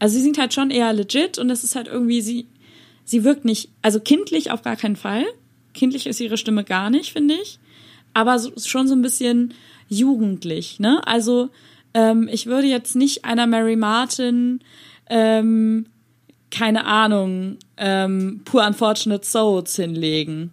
Also 0.00 0.16
sie 0.16 0.22
singt 0.24 0.38
halt 0.38 0.52
schon 0.52 0.70
eher 0.70 0.92
legit 0.92 1.38
und 1.38 1.48
es 1.50 1.62
ist 1.64 1.76
halt 1.76 1.86
irgendwie, 1.86 2.20
sie, 2.20 2.46
sie 3.04 3.22
wirkt 3.24 3.44
nicht, 3.44 3.70
also 3.80 4.00
kindlich 4.00 4.50
auf 4.50 4.62
gar 4.62 4.74
keinen 4.76 4.96
Fall. 4.96 5.24
Kindlich 5.72 6.06
ist 6.08 6.20
ihre 6.20 6.36
Stimme 6.36 6.64
gar 6.64 6.90
nicht, 6.90 7.12
finde 7.12 7.34
ich. 7.40 7.58
Aber 8.16 8.38
so, 8.38 8.50
schon 8.56 8.88
so 8.88 8.94
ein 8.94 9.02
bisschen 9.02 9.52
jugendlich, 9.88 10.80
ne? 10.80 11.06
Also 11.06 11.50
ähm, 11.92 12.30
ich 12.32 12.46
würde 12.46 12.66
jetzt 12.66 12.96
nicht 12.96 13.26
einer 13.26 13.46
Mary 13.46 13.76
Martin, 13.76 14.60
ähm, 15.10 15.84
keine 16.50 16.86
Ahnung, 16.86 17.58
ähm, 17.76 18.40
Poor 18.46 18.66
Unfortunate 18.66 19.22
Souls 19.22 19.76
hinlegen. 19.76 20.50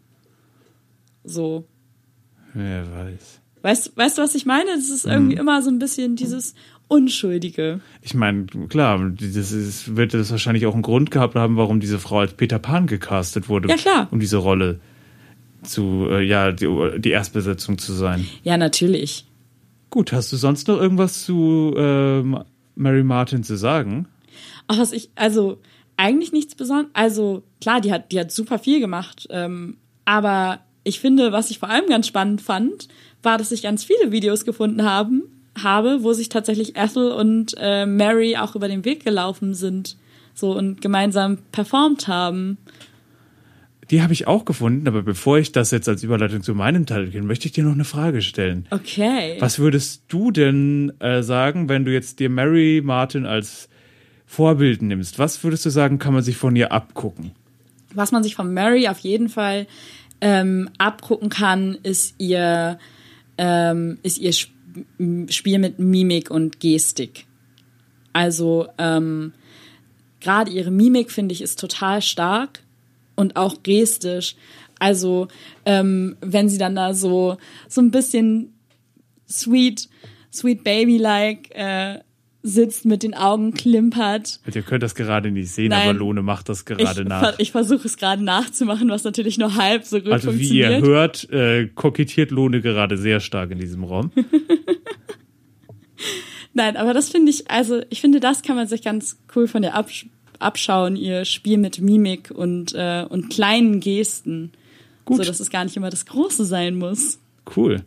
So. 1.24 1.64
Wer 2.54 2.84
weiß. 2.92 3.40
Weißt, 3.62 3.96
weißt 3.96 4.18
du, 4.18 4.24
was 4.24 4.36
ich 4.36 4.46
meine? 4.46 4.72
Es 4.72 4.90
ist 4.90 5.06
irgendwie 5.06 5.38
immer 5.38 5.62
so 5.62 5.70
ein 5.70 5.80
bisschen 5.80 6.18
dieses 6.18 6.56
Unschuldige. 6.90 7.80
Ich 8.02 8.14
meine, 8.14 8.46
klar, 8.68 9.00
das 9.10 9.54
ist, 9.54 9.96
wird 9.96 10.14
das 10.14 10.32
wahrscheinlich 10.32 10.66
auch 10.66 10.74
einen 10.74 10.82
Grund 10.82 11.12
gehabt 11.12 11.36
haben, 11.36 11.56
warum 11.56 11.80
diese 11.80 11.98
Frau 11.98 12.20
als 12.20 12.34
Peter 12.34 12.60
Pan 12.60 12.88
gecastet 12.88 13.48
wurde. 13.48 13.70
Ja, 13.70 13.78
klar. 13.78 14.10
Um 14.12 14.20
diese 14.20 14.36
Rolle 14.36 14.82
zu, 15.64 16.08
äh, 16.10 16.22
ja, 16.22 16.52
die, 16.52 16.68
die 17.00 17.12
Erstbesetzung 17.12 17.78
zu 17.78 17.94
sein. 17.94 18.28
Ja, 18.44 18.58
natürlich. 18.58 19.26
Gut, 19.90 20.12
hast 20.12 20.32
du 20.32 20.38
sonst 20.38 20.68
noch 20.68 20.80
irgendwas 20.80 21.24
zu 21.26 21.74
ähm, 21.78 22.40
Mary 22.76 23.04
Martin 23.04 23.44
zu 23.44 23.56
sagen? 23.58 24.08
Ach, 24.68 24.78
was 24.78 24.92
ich, 24.92 25.10
also 25.16 25.60
eigentlich 25.98 26.32
nichts 26.32 26.56
Besonderes. 26.56 26.92
Also 26.94 27.44
klar, 27.62 27.82
die 27.82 27.92
hat, 27.92 28.12
die 28.12 28.20
hat 28.20 28.32
super 28.32 28.60
viel 28.60 28.80
gemacht. 28.80 29.28
Ähm, 29.30 29.78
aber 30.06 30.60
ich 30.84 31.00
finde, 31.00 31.32
was 31.32 31.50
ich 31.50 31.60
vor 31.60 31.70
allem 31.70 31.88
ganz 31.88 32.08
spannend 32.08 32.42
fand, 32.42 32.88
war, 33.22 33.38
dass 33.38 33.52
ich 33.52 33.62
ganz 33.62 33.84
viele 33.84 34.12
Videos 34.12 34.46
gefunden 34.46 34.84
haben, 34.84 35.24
habe, 35.62 36.04
wo 36.04 36.14
sich 36.14 36.30
tatsächlich 36.30 36.76
Ethel 36.76 37.12
und 37.12 37.56
äh, 37.58 37.86
Mary 37.86 38.38
auch 38.38 38.56
über 38.56 38.68
den 38.68 38.86
Weg 38.86 39.04
gelaufen 39.04 39.54
sind. 39.54 39.98
So 40.34 40.58
und 40.58 40.82
gemeinsam 40.82 41.38
performt 41.52 42.08
haben. 42.08 42.58
Die 43.90 44.02
habe 44.02 44.14
ich 44.14 44.28
auch 44.28 44.46
gefunden, 44.46 44.88
aber 44.88 45.04
bevor 45.04 45.38
ich 45.38 45.52
das 45.52 45.72
jetzt 45.72 45.90
als 45.90 46.04
Überleitung 46.04 46.42
zu 46.42 46.56
meinem 46.56 46.86
Teil 46.86 47.08
gehe, 47.08 47.22
möchte 47.22 47.48
ich 47.48 47.52
dir 47.52 47.64
noch 47.64 47.74
eine 47.74 47.84
Frage 47.86 48.22
stellen. 48.22 48.68
Okay. 48.72 49.38
Was 49.40 49.60
würdest 49.60 50.04
du 50.08 50.32
denn 50.32 50.94
äh, 51.00 51.22
sagen, 51.22 51.70
wenn 51.70 51.86
du 51.86 51.92
jetzt 51.92 52.20
dir 52.20 52.30
Mary 52.30 52.82
Martin 52.84 53.26
als 53.26 53.70
Vorbild 54.26 54.82
nimmst? 54.82 55.20
Was 55.20 55.44
würdest 55.44 55.66
du 55.66 55.70
sagen, 55.70 56.00
kann 56.00 56.14
man 56.14 56.24
sich 56.24 56.38
von 56.38 56.56
ihr 56.56 56.72
abgucken? 56.72 57.32
Was 57.94 58.12
man 58.12 58.24
sich 58.24 58.36
von 58.36 58.54
Mary 58.54 58.88
auf 58.88 59.00
jeden 59.00 59.30
Fall 59.30 59.68
ähm, 60.22 60.70
abgucken 60.78 61.30
kann, 61.30 61.78
ist 61.84 62.16
ihr, 62.18 62.80
ähm, 63.38 64.00
ist 64.04 64.18
ihr 64.18 64.30
Sp 64.32 64.54
Spiel 65.30 65.60
mit 65.60 65.78
Mimik 65.78 66.32
und 66.32 66.60
Gestik. 66.60 67.28
Also 68.12 68.68
ähm, 68.80 69.34
gerade 70.20 70.50
ihre 70.50 70.72
Mimik 70.72 71.12
finde 71.12 71.34
ich 71.34 71.44
ist 71.44 71.60
total 71.60 72.02
stark 72.02 72.63
und 73.16 73.36
auch 73.36 73.64
gestisch. 73.64 74.36
Also 74.80 75.28
ähm, 75.66 76.16
wenn 76.22 76.50
sie 76.50 76.58
dann 76.58 76.76
da 76.76 76.94
so 76.94 77.38
so 77.68 77.82
ein 77.82 77.92
bisschen 77.92 78.54
sweet, 79.30 79.90
sweet 80.32 80.64
baby-like 80.64 81.52
äh, 81.56 82.00
sitzt, 82.46 82.84
mit 82.86 83.04
den 83.04 83.14
Augen 83.14 83.54
klimpert. 83.54 84.42
Ihr 84.54 84.64
könnt 84.64 84.84
das 84.84 84.96
gerade 84.96 85.32
nicht 85.32 85.50
sehen, 85.50 85.70
Nein. 85.70 85.88
aber 85.90 85.98
Lone 85.98 86.22
macht 86.22 86.50
das 86.50 86.66
gerade 86.66 87.04
ich, 87.04 87.08
nach. 87.08 87.40
ich 87.40 87.54
versuche 87.54 87.88
es 87.88 87.96
gerade 87.96 88.22
nachzumachen, 88.22 88.90
was 88.90 89.06
natürlich 89.06 89.38
nur 89.38 89.56
halb 89.56 89.86
so 89.86 90.02
gut 90.02 90.12
Also 90.12 90.38
wie 90.38 90.50
ihr 90.50 90.68
funktioniert. 90.68 90.84
hört, 90.84 91.30
äh, 91.32 91.68
kokettiert 91.68 92.32
Lone 92.32 92.60
gerade 92.62 92.98
sehr 92.98 93.22
stark 93.22 93.52
in 93.52 93.60
diesem 93.60 93.86
Raum. 93.86 94.12
Nein, 96.54 96.76
aber 96.76 96.94
das 96.94 97.08
finde 97.10 97.32
ich, 97.32 97.50
also 97.50 97.82
ich 97.90 98.02
finde, 98.02 98.20
das 98.20 98.42
kann 98.44 98.58
man 98.58 98.68
sich 98.68 98.82
ganz 98.84 99.18
cool 99.36 99.48
von 99.48 99.64
ihr 99.64 99.74
absch 99.74 100.08
abschauen, 100.44 100.96
ihr 100.96 101.26
Spiel 101.26 101.58
mit 101.58 101.82
Mimik 101.82 102.32
und, 102.32 102.74
äh, 102.76 103.06
und 103.08 103.30
kleinen 103.30 103.80
Gesten. 103.80 104.52
Gut. 105.06 105.18
So 105.18 105.24
dass 105.24 105.40
es 105.40 105.50
gar 105.50 105.64
nicht 105.66 105.76
immer 105.76 105.90
das 105.90 106.06
Große 106.06 106.46
sein 106.46 106.76
muss. 106.76 107.20
Cool. 107.56 107.84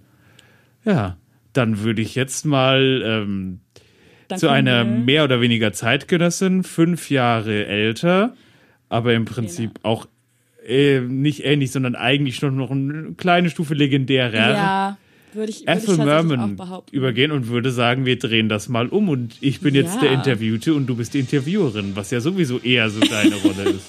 Ja, 0.84 1.16
dann 1.52 1.80
würde 1.82 2.02
ich 2.02 2.14
jetzt 2.14 2.44
mal 2.44 3.02
ähm, 3.04 3.60
zu 4.36 4.48
einer 4.48 4.84
mehr 4.84 5.24
oder 5.24 5.40
weniger 5.40 5.72
Zeitgenossin, 5.72 6.62
fünf 6.62 7.10
Jahre 7.10 7.66
älter, 7.66 8.34
aber 8.88 9.14
im 9.14 9.24
Prinzip 9.24 9.74
Genau. 9.76 9.88
auch 9.88 10.06
äh, 10.66 11.00
nicht 11.00 11.44
ähnlich, 11.44 11.70
sondern 11.70 11.94
eigentlich 11.94 12.36
schon 12.36 12.56
noch 12.56 12.70
eine 12.70 13.14
kleine 13.16 13.50
Stufe 13.50 13.74
legendärer. 13.74 14.50
Ja, 14.54 14.98
würde 15.36 15.50
ich, 15.50 15.60
würde 15.60 15.72
ich 15.72 15.84
Ethel 15.84 15.96
tatsächlich 15.96 16.00
auch 16.00 16.04
Merman 16.24 16.56
behaupten. 16.56 16.96
übergehen 16.96 17.30
und 17.32 17.48
würde 17.48 17.70
sagen, 17.70 18.04
wir 18.06 18.18
drehen 18.18 18.48
das 18.48 18.68
mal 18.68 18.88
um 18.88 19.08
und 19.08 19.36
ich 19.40 19.60
bin 19.60 19.74
jetzt 19.74 19.94
Ja. 19.96 20.00
der 20.02 20.12
Interviewte 20.12 20.74
und 20.74 20.86
du 20.86 20.96
bist 20.96 21.14
die 21.14 21.20
Interviewerin, 21.20 21.92
was 21.94 22.10
ja 22.10 22.20
sowieso 22.20 22.58
eher 22.58 22.90
so 22.90 23.00
deine 23.00 23.34
Rolle 23.36 23.62
ist. 23.70 23.88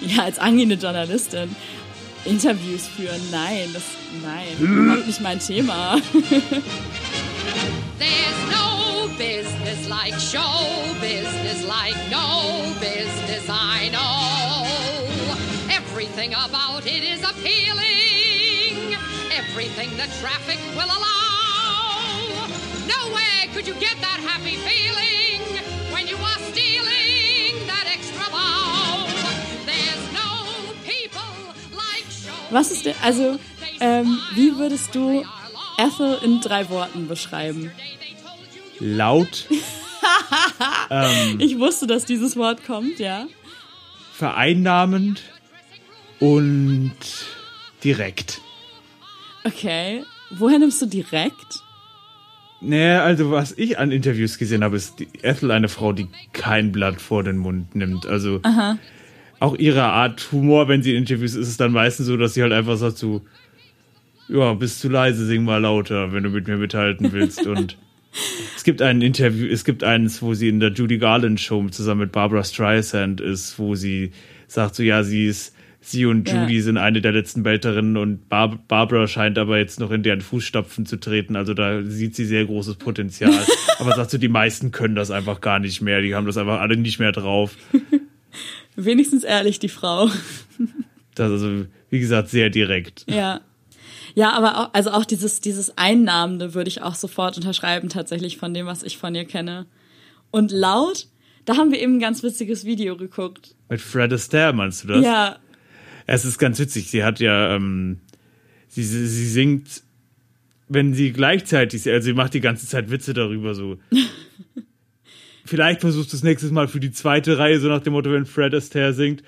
Ja, 0.00 0.24
als 0.24 0.38
angehende 0.38 0.74
Journalistin. 0.76 1.54
Interviews 2.26 2.86
führen, 2.88 3.20
nein, 3.30 3.68
das, 3.74 3.82
nein, 4.22 4.46
überhaupt 4.58 5.06
nicht 5.06 5.20
mein 5.20 5.38
Thema. 5.38 5.98
There's 7.98 8.40
no 8.50 9.08
business 9.18 9.88
like 9.88 10.14
show 10.18 10.94
business, 11.00 11.64
like 11.66 11.94
no 12.10 12.72
business 12.80 13.44
I 13.48 13.90
know. 13.90 14.66
Everything 15.70 16.32
about 16.34 16.86
it 16.86 17.02
is 17.04 17.20
appealing, 17.22 17.93
everything 19.54 19.90
the 19.96 20.08
traffic 20.20 20.58
will 20.74 20.90
allow. 20.90 22.48
Nowhere 22.88 23.46
could 23.54 23.66
you 23.68 23.74
get 23.74 23.94
that 24.00 24.18
happy 24.26 24.56
feeling 24.56 25.40
when 25.92 26.08
you 26.08 26.16
are 26.16 26.40
stealing 26.50 27.64
that 27.68 27.86
extra 27.86 28.26
bow. 28.32 29.06
There's 29.64 30.04
no 30.12 30.28
people 30.82 31.30
like 31.70 32.04
show. 32.10 32.34
Was 32.50 32.72
ist 32.72 32.84
denn, 32.84 32.96
also, 33.00 33.38
ähm, 33.78 34.18
wie 34.34 34.56
würdest 34.56 34.92
du 34.92 35.24
Ethel 35.78 36.18
in 36.24 36.40
drei 36.40 36.68
Worten 36.68 37.06
beschreiben? 37.06 37.70
Laut, 38.80 39.46
Ich 41.38 41.58
wusste, 41.60 41.86
dass 41.86 42.04
dieses 42.04 42.34
Wort 42.36 42.66
kommt, 42.66 42.98
ja. 42.98 43.26
vereinnahmend 44.12 45.22
und 46.18 46.92
direkt. 47.84 48.40
Okay. 49.44 50.02
Woher 50.30 50.58
nimmst 50.58 50.80
du 50.82 50.86
direkt? 50.86 51.62
Naja, 52.60 53.04
also 53.04 53.30
was 53.30 53.52
ich 53.52 53.78
an 53.78 53.92
Interviews 53.92 54.38
gesehen 54.38 54.64
habe, 54.64 54.76
ist 54.76 54.98
die 54.98 55.08
Ethel 55.22 55.50
eine 55.50 55.68
Frau, 55.68 55.92
die 55.92 56.08
kein 56.32 56.72
Blatt 56.72 57.00
vor 57.00 57.22
den 57.22 57.36
Mund 57.36 57.74
nimmt. 57.74 58.06
Also 58.06 58.40
auch 59.38 59.56
ihre 59.56 59.82
Art 59.82 60.32
Humor, 60.32 60.68
wenn 60.68 60.82
sie 60.82 60.92
in 60.92 60.98
Interviews 60.98 61.34
ist, 61.34 61.42
ist 61.42 61.48
es 61.48 61.56
dann 61.58 61.72
meistens 61.72 62.06
so, 62.06 62.16
dass 62.16 62.34
sie 62.34 62.42
halt 62.42 62.52
einfach 62.52 62.78
sagt 62.78 62.96
so, 62.96 63.20
ja, 64.28 64.54
bist 64.54 64.80
zu 64.80 64.88
leise, 64.88 65.26
sing 65.26 65.44
mal 65.44 65.60
lauter, 65.60 66.12
wenn 66.12 66.22
du 66.22 66.30
mit 66.30 66.48
mir 66.48 66.56
mithalten 66.56 67.12
willst. 67.12 67.46
Und 67.46 67.76
es 68.56 68.64
gibt 68.64 68.80
ein 68.80 69.02
Interview, 69.02 69.46
es 69.46 69.64
gibt 69.64 69.84
eins, 69.84 70.22
wo 70.22 70.32
sie 70.32 70.48
in 70.48 70.60
der 70.60 70.72
Judy 70.72 70.96
Garland 70.96 71.40
Show 71.40 71.68
zusammen 71.68 72.02
mit 72.02 72.12
Barbara 72.12 72.44
Streisand 72.44 73.20
ist, 73.20 73.58
wo 73.58 73.74
sie 73.74 74.12
sagt 74.46 74.76
so, 74.76 74.82
ja, 74.82 75.02
sie 75.02 75.26
ist, 75.26 75.54
sie 75.88 76.06
und 76.06 76.28
Ja. 76.28 76.42
Judy 76.42 76.60
sind 76.60 76.76
eine 76.76 77.00
der 77.00 77.12
letzten 77.12 77.44
Wälterinnen 77.44 77.96
und 77.96 78.28
Bar 78.28 78.58
Barbara 78.68 79.06
scheint 79.06 79.38
aber 79.38 79.58
jetzt 79.58 79.80
noch 79.80 79.90
in 79.90 80.02
deren 80.02 80.20
Fußstapfen 80.20 80.86
zu 80.86 80.96
treten. 80.96 81.36
Also 81.36 81.54
da 81.54 81.82
sieht 81.82 82.14
sie 82.14 82.24
sehr 82.24 82.44
großes 82.44 82.76
Potenzial. 82.76 83.32
aber 83.78 83.94
sagt 83.94 84.10
so, 84.10 84.18
die 84.18 84.28
meisten 84.28 84.70
können 84.70 84.94
das 84.94 85.10
einfach 85.10 85.40
gar 85.40 85.58
nicht 85.58 85.80
mehr. 85.80 86.00
Die 86.00 86.14
haben 86.14 86.26
das 86.26 86.36
einfach 86.36 86.60
alle 86.60 86.76
nicht 86.76 86.98
mehr 86.98 87.12
drauf. 87.12 87.56
Wenigstens 88.76 89.24
ehrlich, 89.24 89.58
die 89.58 89.68
Frau. 89.68 90.10
Das 91.14 91.30
ist 91.30 91.42
also, 91.42 91.66
wie 91.90 92.00
gesagt, 92.00 92.28
sehr 92.28 92.50
direkt. 92.50 93.04
Ja. 93.08 93.40
Ja, 94.16 94.32
aber 94.32 94.58
auch, 94.58 94.74
also 94.74 94.90
auch 94.90 95.04
dieses, 95.04 95.40
dieses 95.40 95.76
Einnahmende 95.76 96.54
würde 96.54 96.68
ich 96.68 96.82
auch 96.82 96.94
sofort 96.94 97.36
unterschreiben, 97.36 97.88
tatsächlich 97.88 98.36
von 98.36 98.54
dem, 98.54 98.66
was 98.66 98.82
ich 98.82 98.96
von 98.96 99.14
ihr 99.14 99.24
kenne. 99.24 99.66
Und 100.30 100.52
laut, 100.52 101.08
da 101.44 101.56
haben 101.56 101.72
wir 101.72 101.80
eben 101.80 101.96
ein 101.96 102.00
ganz 102.00 102.22
witziges 102.22 102.64
Video 102.64 102.96
geguckt. 102.96 103.54
Mit 103.68 103.80
Fred 103.80 104.12
Astaire 104.12 104.52
meinst 104.52 104.84
du 104.84 104.88
das? 104.88 105.04
Ja, 105.04 105.38
Es 106.06 106.24
ist 106.24 106.38
ganz 106.38 106.58
witzig. 106.58 106.90
Sie 106.90 107.04
hat 107.04 107.20
ja, 107.20 107.54
ähm, 107.54 107.98
sie, 108.68 108.82
sie 108.82 109.26
singt, 109.26 109.82
wenn 110.68 110.94
sie 110.94 111.12
gleichzeitig, 111.12 111.88
also 111.90 112.04
sie 112.04 112.12
macht 112.12 112.34
die 112.34 112.40
ganze 112.40 112.66
Zeit 112.66 112.90
Witze 112.90 113.14
darüber 113.14 113.54
so. 113.54 113.78
Vielleicht 115.44 115.80
versuchst 115.80 116.12
du 116.12 116.16
es 116.16 116.22
nächstes 116.22 116.50
Mal 116.50 116.68
für 116.68 116.80
die 116.80 116.90
zweite 116.90 117.38
Reihe, 117.38 117.60
so 117.60 117.68
nach 117.68 117.82
dem 117.82 117.92
Motto, 117.92 118.10
wenn 118.10 118.24
Fred 118.24 118.54
Astaire 118.54 118.94
singt. 118.94 119.22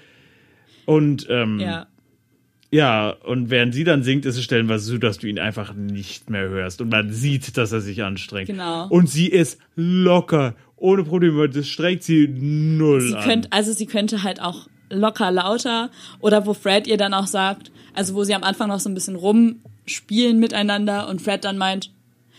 Und 0.87 1.27
ähm, 1.29 1.61
ja. 1.61 1.87
ja, 2.71 3.11
und 3.11 3.51
während 3.51 3.75
sie 3.75 3.85
dann 3.85 4.03
singt, 4.03 4.25
ist 4.25 4.37
es 4.37 4.45
stellenweise 4.45 4.85
so, 4.85 4.99
dass 4.99 5.19
du 5.19 5.27
ihn 5.27 5.39
einfach 5.39 5.75
nicht 5.75 6.31
mehr 6.31 6.49
hörst. 6.49 6.81
Und 6.81 6.91
man 6.91 7.13
sieht, 7.13 7.57
dass 7.59 7.73
er 7.73 7.83
sich 7.83 8.03
anstrengt. 8.03 8.47
Genau. 8.47 8.89
Und 8.89 9.11
sie 9.11 9.27
ist 9.27 9.59
locker, 9.75 10.55
ohne 10.77 11.05
Probleme. 11.05 11.49
Das 11.51 11.69
strengt 11.69 12.03
sie 12.03 12.29
null 12.29 13.03
Sie 13.03 13.15
an. 13.15 13.25
könnte, 13.25 13.53
also 13.53 13.73
sie 13.73 13.87
könnte 13.87 14.23
halt 14.23 14.41
auch 14.41 14.69
locker 14.91 15.31
lauter 15.31 15.91
oder 16.21 16.47
wo 16.47 16.55
Fred 16.55 16.87
ihr 16.87 16.97
dann 16.97 17.15
auch 17.15 17.27
sagt, 17.27 17.71
also 17.95 18.15
wo 18.15 18.25
sie 18.25 18.35
am 18.35 18.43
Anfang 18.45 18.69
noch 18.69 18.81
so 18.81 18.89
ein 18.89 18.95
bisschen 18.95 19.17
rumspielen 19.17 20.39
miteinander 20.39 21.09
und 21.09 21.23
Fred 21.23 21.45
dann 21.45 21.59
meint, 21.59 21.91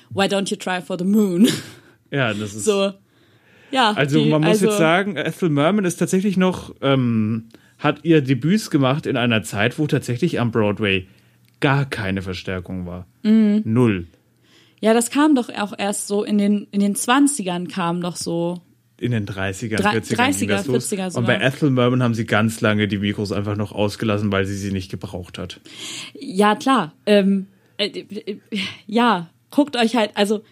why 0.10 0.26
don't 0.26 0.50
you 0.50 0.58
try 0.58 0.82
for 0.82 0.98
the 0.98 1.06
moon? 1.06 1.48
ja, 2.12 2.34
das 2.34 2.54
ist 2.54 2.66
So, 2.66 2.92
ja. 3.72 3.92
Also 3.92 4.24
die- 4.24 4.30
man 4.30 4.42
muss 4.42 4.50
also, 4.52 4.68
jetzt 4.68 4.78
sagen, 4.78 5.18
Ethel 5.18 5.50
Merman 5.50 5.86
ist 5.86 5.98
tatsächlich 5.98 6.38
noch, 6.38 6.74
ähm, 6.82 7.50
hat 7.80 8.00
ihr 8.04 8.22
Debüts 8.22 8.70
gemacht 8.70 9.06
in 9.06 9.18
einer 9.18 9.44
Zeit, 9.44 9.78
wo 9.78 9.86
tatsächlich 9.88 10.40
am 10.40 10.52
Broadway 10.52 11.08
gar 11.60 11.86
keine 11.86 12.22
Verstärkung 12.22 12.86
war. 12.86 13.06
Mhm. 13.24 13.62
Null. 13.66 14.08
Ja, 14.80 14.94
das 14.94 15.10
kam 15.10 15.36
doch 15.36 15.50
auch 15.50 15.74
erst 15.78 16.08
so 16.08 16.24
in 16.24 16.38
den, 16.38 16.68
in 16.72 16.80
den 16.80 16.96
20ern 16.96 17.68
kam 17.68 18.02
doch 18.02 18.16
so. 18.16 18.62
In 19.00 19.12
den 19.12 19.26
30er, 19.28 19.78
Drei- 19.78 19.98
40er, 19.98 20.16
30er, 20.16 20.40
ging 20.40 20.48
das 20.50 20.66
los. 20.68 20.92
40er 20.92 21.06
Und 21.06 21.12
sogar. 21.12 21.28
bei 21.38 21.46
Ethel 21.46 21.70
Merman 21.70 22.02
haben 22.02 22.14
sie 22.16 22.26
ganz 22.26 22.62
lange 22.62 22.88
die 22.88 22.98
Mikros 22.98 23.32
einfach 23.32 23.56
noch 23.56 23.72
ausgelassen, 23.72 24.32
weil 24.32 24.46
sie 24.46 24.56
sie 24.56 24.72
nicht 24.72 24.90
gebraucht 24.90 25.38
hat. 25.38 25.60
Ja, 26.20 26.56
klar. 26.56 26.94
Ähm, 27.06 27.48
äh, 27.78 27.88
äh, 27.88 28.38
ja, 28.88 29.30
guckt 29.52 29.76
euch 29.76 29.96
halt, 29.96 30.12
also 30.16 30.44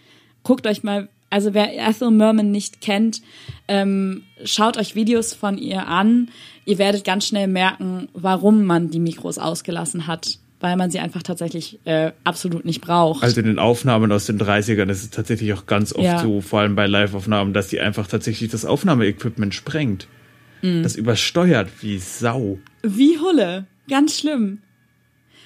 guckt 0.43 0.67
euch 0.67 0.83
mal, 0.83 1.09
also 1.31 1.55
wer 1.55 1.75
Ethel 1.75 2.11
Merman 2.11 2.51
nicht 2.51 2.81
kennt, 2.81 3.21
ähm, 3.67 4.21
schaut 4.43 4.77
euch 4.77 4.93
Videos 4.93 5.33
von 5.33 5.57
ihr 5.57 5.87
an. 5.87 6.29
Ihr 6.65 6.77
werdet 6.77 7.03
ganz 7.03 7.25
schnell 7.27 7.47
merken, 7.47 8.09
warum 8.13 8.63
man 8.65 8.91
die 8.91 8.99
Mikros 8.99 9.39
ausgelassen 9.39 10.05
hat, 10.07 10.37
weil 10.65 10.77
man 10.77 10.89
sie 10.89 10.97
einfach 10.97 11.21
tatsächlich 11.21 11.79
äh, 11.85 12.11
absolut 12.23 12.65
nicht 12.65 12.81
braucht. 12.81 13.21
Also 13.23 13.39
in 13.39 13.45
den 13.45 13.59
Aufnahmen 13.59 14.11
aus 14.11 14.25
den 14.25 14.39
30ern 14.39 14.89
ist 14.89 15.03
es 15.03 15.09
tatsächlich 15.11 15.53
auch 15.53 15.67
ganz 15.67 15.93
oft 15.93 16.03
Ja. 16.03 16.17
so, 16.17 16.41
vor 16.41 16.61
allem 16.61 16.75
bei 16.75 16.87
Live-Aufnahmen, 16.87 17.53
dass 17.53 17.67
die 17.67 17.79
einfach 17.79 18.07
tatsächlich 18.07 18.49
das 18.49 18.65
Aufnahmeequipment 18.65 19.53
sprengt. 19.53 20.07
Mhm. 20.63 20.81
Das 20.81 20.95
übersteuert 20.95 21.69
wie 21.81 21.99
Sau. 21.99 22.57
Wie 22.81 23.19
Hulle. 23.19 23.67
Ganz 23.87 24.17
schlimm. 24.19 24.63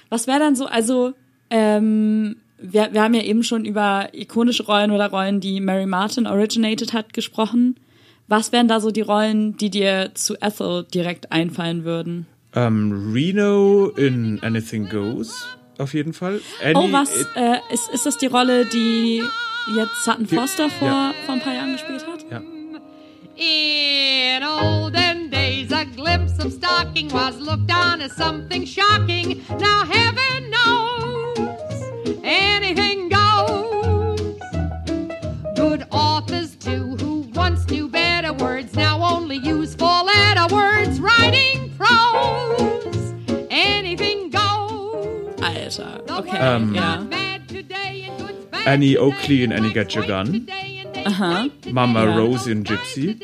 Was 0.08 0.26
wäre 0.26 0.38
dann 0.38 0.56
so, 0.56 0.64
also, 0.64 1.12
ähm, 1.50 2.36
wir, 2.56 2.88
wir 2.94 3.02
haben 3.02 3.12
ja 3.12 3.22
eben 3.22 3.42
schon 3.42 3.66
über 3.66 4.08
ikonische 4.14 4.64
Rollen 4.64 4.90
oder 4.90 5.10
Rollen, 5.10 5.40
die 5.40 5.60
Mary 5.60 5.84
Martin 5.84 6.26
originated 6.26 6.94
hat, 6.94 7.12
gesprochen. 7.12 7.76
Was 8.26 8.52
wären 8.52 8.68
da 8.68 8.80
so 8.80 8.90
die 8.90 9.02
Rollen, 9.02 9.58
die 9.58 9.68
dir 9.68 10.12
zu 10.14 10.36
Ethel 10.40 10.86
direkt 10.94 11.30
einfallen 11.30 11.84
würden? 11.84 12.24
Ähm, 12.54 13.12
Reno 13.14 13.90
in 13.96 14.40
Anything 14.42 14.88
Goes, 14.88 15.46
auf 15.78 15.94
jeden 15.94 16.12
Fall. 16.12 16.40
Annie, 16.62 16.74
oh, 16.76 16.92
was? 16.92 17.10
Äh, 17.36 17.58
ist, 17.72 17.88
ist 17.92 18.06
das 18.06 18.18
die 18.18 18.26
Rolle, 18.26 18.66
die 18.66 19.22
jetzt 19.76 20.04
Sutton 20.04 20.26
Die- 20.26 20.34
Foster 20.34 20.68
vor, 20.68 20.88
ja. 20.88 21.14
vor 21.26 21.34
ein 21.36 21.40
paar 21.40 21.54
Jahren 21.54 21.72
gespielt 21.72 22.04
hat? 22.06 22.24
Ja. 22.30 22.40
In 23.36 24.42
olden 24.44 25.30
days, 25.30 25.72
a 25.72 25.84
glimpse 25.84 26.44
of 26.44 26.52
stocking 26.52 27.10
was 27.12 27.38
looked 27.38 27.70
on 27.72 28.00
as 28.02 28.14
something 28.16 28.66
shocking. 28.66 29.40
Now 29.58 29.84
heaven 29.88 30.50
knows 30.50 31.48
anything 32.24 33.08
goes. 33.08 34.20
Good 35.56 35.86
authors 35.90 36.56
too, 36.56 36.96
who 37.00 37.24
once 37.34 37.66
knew 37.70 37.88
better 37.88 38.32
words, 38.34 38.74
now 38.74 39.00
only 39.02 39.36
use 39.36 39.74
four-letter 39.74 40.54
words. 40.54 41.00
Writing 41.00 41.19
The 45.76 46.12
okay, 46.18 46.36
Ähm, 46.40 46.74
ja. 46.74 47.02
Annie 48.66 48.98
Oakley 48.98 49.44
in 49.44 49.52
Annie 49.52 49.72
Got 49.72 49.94
Your 49.96 50.04
Gun. 50.04 50.46
Aha. 51.04 51.46
Mama 51.70 52.04
Ja. 52.04 52.16
Rose 52.18 52.50
in 52.50 52.64
Gypsy. 52.64 53.16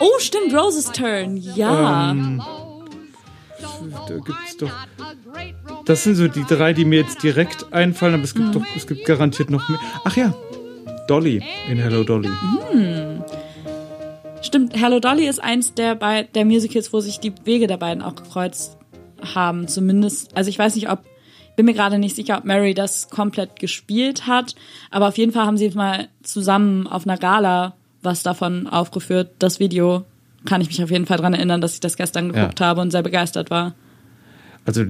Oh, 0.00 0.18
stimmt, 0.18 0.54
Rose's 0.54 0.90
Turn, 0.92 1.36
ja. 1.36 2.10
Ähm, 2.12 2.40
da 4.08 4.14
gibt's 4.14 4.56
doch- 4.58 4.70
Das 5.84 6.04
sind 6.04 6.14
so 6.14 6.28
die 6.28 6.44
drei, 6.44 6.72
die 6.72 6.84
mir 6.84 7.00
jetzt 7.00 7.22
direkt 7.22 7.72
einfallen, 7.72 8.14
aber 8.14 8.22
es 8.24 8.34
gibt 8.34 8.54
doch, 8.54 8.62
es 8.76 8.86
gibt 8.86 9.04
garantiert 9.04 9.50
noch 9.50 9.68
mehr. 9.68 9.78
Ach 10.04 10.16
ja, 10.16 10.34
Dolly 11.06 11.42
in 11.68 11.78
Hello 11.78 12.02
Dolly. 12.04 12.30
Stimmt, 14.42 14.74
Hello 14.80 15.00
Dolly 15.00 15.28
ist 15.28 15.42
eins 15.42 15.74
der, 15.74 15.94
bei, 15.94 16.22
der 16.22 16.44
Musicals, 16.44 16.92
wo 16.92 17.00
sich 17.00 17.20
die 17.20 17.32
Wege 17.44 17.66
der 17.66 17.76
beiden 17.76 18.02
auch 18.02 18.14
gekreuzt 18.14 18.78
haben. 19.34 19.68
Zumindest, 19.68 20.34
also 20.36 20.48
ich 20.48 20.58
weiß 20.58 20.74
nicht, 20.76 20.88
ob, 20.90 21.00
bin 21.56 21.66
mir 21.66 21.74
gerade 21.74 21.98
nicht 21.98 22.16
sicher, 22.16 22.38
ob 22.38 22.44
Mary 22.44 22.74
das 22.74 23.10
komplett 23.10 23.58
gespielt 23.58 24.26
hat, 24.26 24.54
aber 24.90 25.08
auf 25.08 25.18
jeden 25.18 25.32
Fall 25.32 25.46
haben 25.46 25.58
sie 25.58 25.70
mal 25.70 26.08
zusammen 26.22 26.86
auf 26.86 27.06
einer 27.06 27.18
Gala 27.18 27.74
was 28.02 28.22
davon 28.22 28.66
aufgeführt. 28.66 29.30
Das 29.38 29.60
Video 29.60 30.04
kann 30.46 30.60
ich 30.60 30.68
mich 30.68 30.82
auf 30.82 30.90
jeden 30.90 31.06
Fall 31.06 31.18
dran 31.18 31.34
erinnern, 31.34 31.60
dass 31.60 31.74
ich 31.74 31.80
das 31.80 31.96
gestern 31.96 32.32
geguckt 32.32 32.60
Ja. 32.60 32.66
habe 32.66 32.80
und 32.80 32.90
sehr 32.90 33.02
begeistert 33.02 33.50
war. 33.50 33.74
Also 34.64 34.84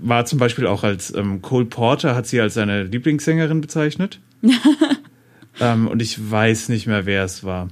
war 0.00 0.24
zum 0.24 0.38
Beispiel 0.38 0.66
auch 0.66 0.82
als 0.82 1.14
ähm, 1.14 1.42
Cole 1.42 1.66
Porter 1.66 2.14
hat 2.14 2.26
sie 2.26 2.40
als 2.40 2.54
seine 2.54 2.84
Lieblingssängerin 2.84 3.60
bezeichnet. 3.60 4.18
ähm, 5.60 5.88
und 5.88 6.02
ich 6.02 6.30
weiß 6.30 6.68
nicht 6.70 6.86
mehr, 6.86 7.06
wer 7.06 7.24
es 7.24 7.44
war. 7.44 7.68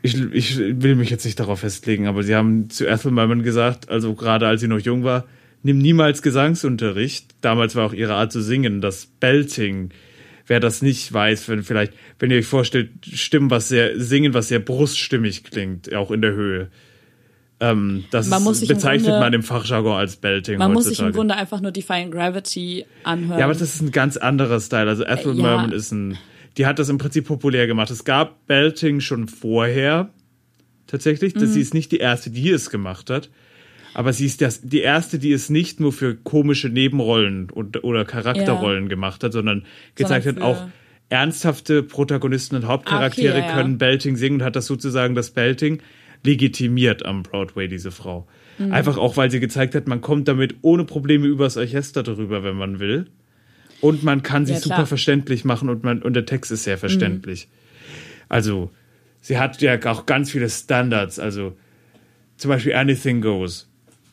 Ich, 0.00 0.20
ich 0.32 0.58
will 0.58 0.94
mich 0.94 1.10
jetzt 1.10 1.24
nicht 1.24 1.40
darauf 1.40 1.60
festlegen, 1.60 2.06
aber 2.06 2.22
sie 2.22 2.34
haben 2.34 2.70
zu 2.70 2.86
Ethel 2.86 3.10
Merman 3.10 3.42
gesagt, 3.42 3.88
also 3.88 4.14
gerade 4.14 4.46
als 4.46 4.60
sie 4.60 4.68
noch 4.68 4.78
jung 4.78 5.02
war, 5.04 5.24
nimm 5.62 5.78
niemals 5.78 6.22
Gesangsunterricht. 6.22 7.34
Damals 7.40 7.74
war 7.76 7.86
auch 7.86 7.92
ihre 7.92 8.14
Art 8.14 8.32
zu 8.32 8.40
singen, 8.42 8.80
das 8.80 9.06
Belting. 9.06 9.90
Wer 10.46 10.60
das 10.60 10.80
nicht 10.82 11.12
weiß, 11.12 11.48
wenn 11.48 11.62
vielleicht, 11.62 11.92
wenn 12.18 12.30
ihr 12.30 12.38
euch 12.38 12.46
vorstellt, 12.46 12.90
Stimmen, 13.04 13.50
was 13.50 13.68
sehr, 13.68 14.00
singen, 14.00 14.32
was 14.34 14.48
sehr 14.48 14.60
bruststimmig 14.60 15.44
klingt, 15.44 15.94
auch 15.94 16.10
in 16.10 16.22
der 16.22 16.32
Höhe. 16.32 16.68
Ähm, 17.60 18.04
das 18.12 18.28
Man 18.28 18.44
muss 18.44 18.62
im 18.62 18.68
bezeichnet 18.68 19.08
Grunde- 19.08 19.20
man 19.20 19.32
im 19.34 19.42
Fachjargon 19.42 19.96
als 19.98 20.16
Belting 20.16 20.58
Man 20.58 20.72
muss 20.72 20.86
heutzutage. 20.86 20.96
sich 20.96 21.06
im 21.06 21.12
Grunde 21.12 21.34
einfach 21.34 21.60
nur 21.60 21.72
Defying 21.72 22.10
Gravity 22.10 22.86
anhören. 23.04 23.38
Ja, 23.38 23.44
aber 23.46 23.52
das 23.54 23.62
ist 23.74 23.80
ein 23.82 23.90
ganz 23.90 24.16
anderer 24.16 24.60
Style. 24.60 24.88
Also 24.88 25.04
Ethel 25.04 25.34
Ja. 25.36 25.42
Merman 25.42 25.72
ist 25.72 25.90
ein, 25.92 26.16
die 26.56 26.66
hat 26.66 26.78
das 26.78 26.88
im 26.88 26.98
Prinzip 26.98 27.26
populär 27.26 27.66
gemacht. 27.66 27.90
Es 27.90 28.04
gab 28.04 28.46
Belting 28.46 29.00
schon 29.00 29.26
vorher, 29.28 30.10
tatsächlich. 30.86 31.34
Mhm. 31.34 31.40
Das, 31.40 31.52
Sie 31.52 31.60
ist 31.60 31.74
nicht 31.74 31.90
die 31.92 31.98
erste, 31.98 32.30
die 32.30 32.48
es 32.50 32.70
gemacht 32.70 33.10
hat. 33.10 33.28
Aber 33.98 34.12
sie 34.12 34.26
ist 34.26 34.40
das, 34.42 34.60
die 34.60 34.78
erste, 34.78 35.18
die 35.18 35.32
es 35.32 35.50
nicht 35.50 35.80
nur 35.80 35.92
für 35.92 36.14
komische 36.14 36.68
Nebenrollen 36.68 37.50
und, 37.50 37.82
oder 37.82 38.04
Charakterrollen 38.04 38.88
gemacht 38.88 39.24
hat, 39.24 39.32
sondern 39.32 39.64
gezeigt 39.96 40.24
Sondern 40.24 40.44
hat, 40.44 40.56
auch 40.56 40.68
ernsthafte 41.08 41.82
Protagonisten 41.82 42.54
und 42.54 42.68
Hauptcharaktere 42.68 43.32
okay, 43.32 43.40
ja, 43.40 43.48
ja. 43.48 43.54
können 43.56 43.76
Belting 43.76 44.14
singen 44.14 44.36
und 44.36 44.44
hat 44.44 44.54
das 44.54 44.66
sozusagen 44.66 45.16
das 45.16 45.32
Belting 45.32 45.82
legitimiert 46.22 47.04
am 47.04 47.24
Broadway, 47.24 47.66
diese 47.66 47.90
Frau. 47.90 48.28
Mhm. 48.58 48.72
Einfach 48.72 48.98
auch, 48.98 49.16
weil 49.16 49.32
sie 49.32 49.40
gezeigt 49.40 49.74
hat, 49.74 49.88
man 49.88 50.00
kommt 50.00 50.28
damit 50.28 50.54
ohne 50.62 50.84
Probleme 50.84 51.26
übers 51.26 51.56
Orchester 51.56 52.04
drüber, 52.04 52.44
wenn 52.44 52.54
man 52.54 52.78
will. 52.78 53.06
Und 53.80 54.04
man 54.04 54.22
kann 54.22 54.46
sie 54.46 54.52
Ja, 54.52 54.60
super. 54.60 54.82
Mhm. 54.82 54.86
verständlich 54.86 55.44
machen 55.44 55.68
und, 55.68 55.82
man, 55.82 56.02
und 56.02 56.14
der 56.14 56.24
Text 56.24 56.52
ist 56.52 56.62
sehr 56.62 56.78
verständlich. 56.78 57.48
Also, 58.28 58.70
sie 59.22 59.40
hat 59.40 59.60
ja 59.60 59.84
auch 59.86 60.06
ganz 60.06 60.30
viele 60.30 60.48
Standards. 60.48 61.18
Also, 61.18 61.56
zum 62.36 62.48
Beispiel 62.50 62.74
Anything 62.74 63.22
Goes. 63.22 63.67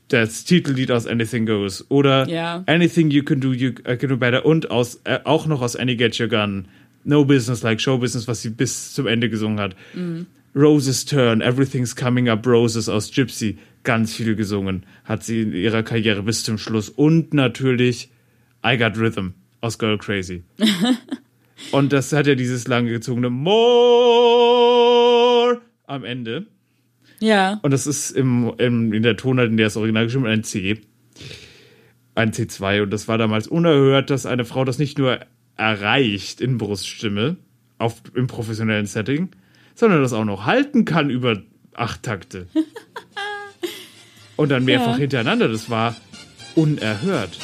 Das 0.09 0.43
Titellied 0.45 0.91
aus 0.91 1.07
Anything 1.07 1.45
Goes. 1.45 1.85
Oder 1.89 2.27
Ja. 2.29 2.63
Anything 2.67 3.09
You 3.09 3.23
Can 3.23 3.41
Do, 3.41 3.51
You 3.53 3.69
I 3.87 3.97
Can 3.97 4.09
Do 4.09 4.17
Better. 4.17 4.45
Und 4.45 4.69
aus, 4.69 5.01
äh, 5.03 5.19
auch 5.23 5.47
noch 5.47 5.61
aus 5.61 5.75
Any 5.75 5.95
Get 5.95 6.19
Your 6.19 6.27
Gun. 6.27 6.67
No 7.03 7.25
Business 7.25 7.63
Like 7.63 7.81
Show 7.81 7.97
Business, 7.97 8.27
was 8.27 8.41
sie 8.41 8.49
bis 8.49 8.93
zum 8.93 9.07
Ende 9.07 9.29
gesungen 9.29 9.59
hat. 9.59 9.75
Roses 10.55 11.05
Turn, 11.05 11.41
Everything's 11.41 11.95
Coming 11.95 12.29
Up 12.29 12.45
Roses 12.47 12.87
aus 12.89 13.11
Gypsy. 13.11 13.57
Ganz 13.83 14.15
viel 14.15 14.35
gesungen. 14.35 14.85
Hat 15.03 15.23
sie 15.23 15.41
in 15.41 15.53
ihrer 15.53 15.83
Karriere 15.83 16.23
bis 16.23 16.43
zum 16.43 16.57
Schluss. 16.57 16.89
Und 16.89 17.33
natürlich 17.33 18.09
I 18.65 18.77
Got 18.77 18.97
Rhythm 18.97 19.29
aus 19.61 19.77
Girl 19.77 19.97
Crazy. 19.97 20.43
Und 21.71 21.93
das 21.93 22.11
hat 22.13 22.27
ja 22.27 22.35
dieses 22.35 22.67
lange 22.67 22.89
gezogene 22.91 23.29
More 24.25 25.61
am 25.87 26.03
Ende. 26.03 26.45
Ja. 27.19 27.59
Und 27.61 27.71
das 27.71 27.87
ist 27.87 28.11
im, 28.11 28.53
im, 28.57 28.93
in 28.93 29.03
der 29.03 29.15
Tonart, 29.17 29.47
in 29.49 29.57
der 29.57 29.67
es 29.67 29.77
original 29.77 30.05
geschrieben 30.05 30.25
ein 30.27 30.43
C. 30.43 30.79
Ein 32.15 32.31
C2. 32.31 32.83
Und 32.83 32.91
das 32.91 33.07
war 33.07 33.17
damals 33.17 33.47
unerhört, 33.47 34.09
dass 34.09 34.25
eine 34.25 34.45
Frau 34.45 34.63
das 34.65 34.77
nicht 34.79 34.97
nur 34.97 35.19
erreicht 35.57 36.41
in 36.41 36.57
Bruststimme 36.57 37.37
auf, 37.77 38.01
im 38.13 38.27
professionellen 38.27 38.85
Setting, 38.85 39.29
sondern 39.73 40.01
das 40.01 40.13
auch 40.13 40.25
noch 40.25 40.45
halten 40.45 40.85
kann 40.85 41.09
über 41.09 41.41
acht 41.73 42.03
Takte. 42.03 42.47
Und 44.37 44.49
dann 44.49 44.65
mehrfach 44.65 44.93
Ja. 44.93 44.97
hintereinander. 44.97 45.47
Das 45.47 45.69
war 45.69 45.95
unerhört. 46.55 47.37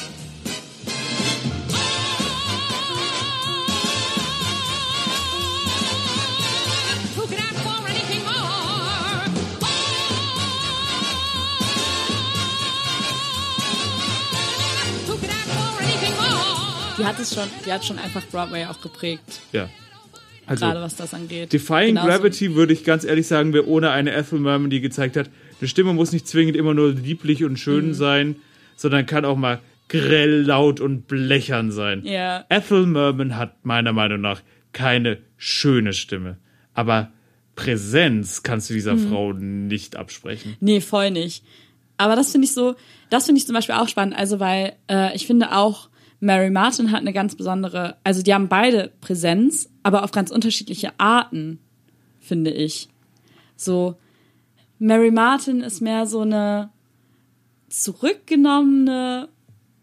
Die 17.02 17.06
hat 17.08 17.18
es 17.18 17.34
schon, 17.34 17.44
die 17.66 17.72
hat 17.72 17.84
schon 17.84 17.98
einfach 17.98 18.22
Broadway 18.30 18.64
auch 18.66 18.80
geprägt, 18.80 19.40
Ja. 19.52 19.68
Also, 20.44 20.66
gerade 20.66 20.80
was 20.80 20.96
das 20.96 21.14
angeht. 21.14 21.52
Defying 21.52 21.94
Genauso- 21.94 22.08
Gravity 22.08 22.54
würde 22.56 22.72
ich 22.72 22.82
ganz 22.84 23.04
ehrlich 23.04 23.26
sagen, 23.28 23.52
wäre 23.52 23.66
ohne 23.68 23.90
eine 23.90 24.12
Ethel 24.12 24.40
Merman, 24.40 24.70
die 24.70 24.80
gezeigt 24.80 25.16
hat, 25.16 25.30
eine 25.60 25.68
Stimme 25.68 25.92
muss 25.94 26.10
nicht 26.12 26.26
zwingend 26.26 26.56
immer 26.56 26.74
nur 26.74 26.92
lieblich 26.92 27.44
und 27.44 27.58
schön 27.58 27.88
Mhm. 27.88 27.94
sein, 27.94 28.36
sondern 28.76 29.06
kann 29.06 29.24
auch 29.24 29.36
mal 29.36 29.60
grell, 29.88 30.42
laut 30.42 30.80
und 30.80 31.06
blechern 31.06 31.70
sein. 31.70 32.04
Ja. 32.04 32.44
Ethel 32.48 32.86
Merman 32.86 33.36
hat 33.36 33.64
meiner 33.64 33.92
Meinung 33.92 34.20
nach 34.20 34.42
keine 34.72 35.18
schöne 35.36 35.92
Stimme. 35.92 36.38
Aber 36.74 37.12
Präsenz 37.54 38.42
kannst 38.42 38.68
du 38.68 38.74
Mhm. 38.74 38.76
dieser 38.76 38.96
Frau 38.98 39.32
nicht 39.32 39.94
absprechen. 39.96 40.56
Nee, 40.60 40.80
voll 40.80 41.10
nicht. 41.12 41.44
Aber 41.98 42.16
das 42.16 42.32
finde 42.32 42.46
ich 42.46 42.52
so, 42.52 42.74
das 43.10 43.26
finde 43.26 43.38
ich 43.38 43.46
zum 43.46 43.54
Beispiel 43.54 43.76
auch 43.76 43.88
spannend. 43.88 44.16
Also, 44.16 44.40
weil 44.40 44.72
äh, 44.90 45.14
ich 45.14 45.26
finde 45.26 45.54
auch, 45.56 45.88
Mary 46.22 46.50
Martin 46.50 46.92
hat 46.92 47.00
eine 47.00 47.12
ganz 47.12 47.34
besondere, 47.34 47.96
also 48.04 48.22
die 48.22 48.32
haben 48.32 48.46
beide 48.48 48.92
Präsenz, 49.00 49.68
aber 49.82 50.04
auf 50.04 50.12
ganz 50.12 50.30
unterschiedliche 50.30 50.92
Arten, 50.98 51.58
finde 52.20 52.52
ich. 52.52 52.88
So, 53.56 53.96
Mary 54.78 55.10
Martin 55.10 55.62
ist 55.62 55.80
mehr 55.80 56.06
so 56.06 56.20
eine 56.20 56.70
zurückgenommene 57.68 59.30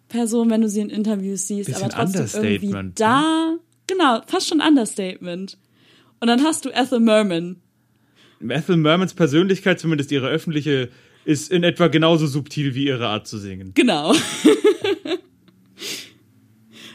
Person, 0.07 0.49
wenn 0.49 0.61
du 0.61 0.69
sie 0.69 0.79
in 0.79 0.89
Interviews 0.89 1.45
siehst, 1.45 1.75
aber 1.75 1.89
trotzdem 1.89 2.43
irgendwie 2.45 2.91
da. 2.95 3.57
Genau, 3.87 4.21
fast 4.25 4.47
schon 4.47 4.61
Understatement. 4.61 5.57
Und 6.21 6.27
dann 6.29 6.41
hast 6.45 6.63
du 6.63 6.69
Ethel 6.69 7.01
Merman. 7.01 7.57
Ethel 8.39 8.77
Mermans 8.77 9.13
Persönlichkeit, 9.13 9.81
zumindest 9.81 10.09
ihre 10.13 10.29
öffentliche, 10.29 10.87
ist 11.25 11.51
in 11.51 11.63
etwa 11.63 11.87
genauso 11.87 12.27
subtil 12.27 12.75
wie 12.75 12.85
ihre 12.85 13.07
Art 13.07 13.27
zu 13.27 13.37
singen. 13.37 13.73
Genau. 13.73 14.13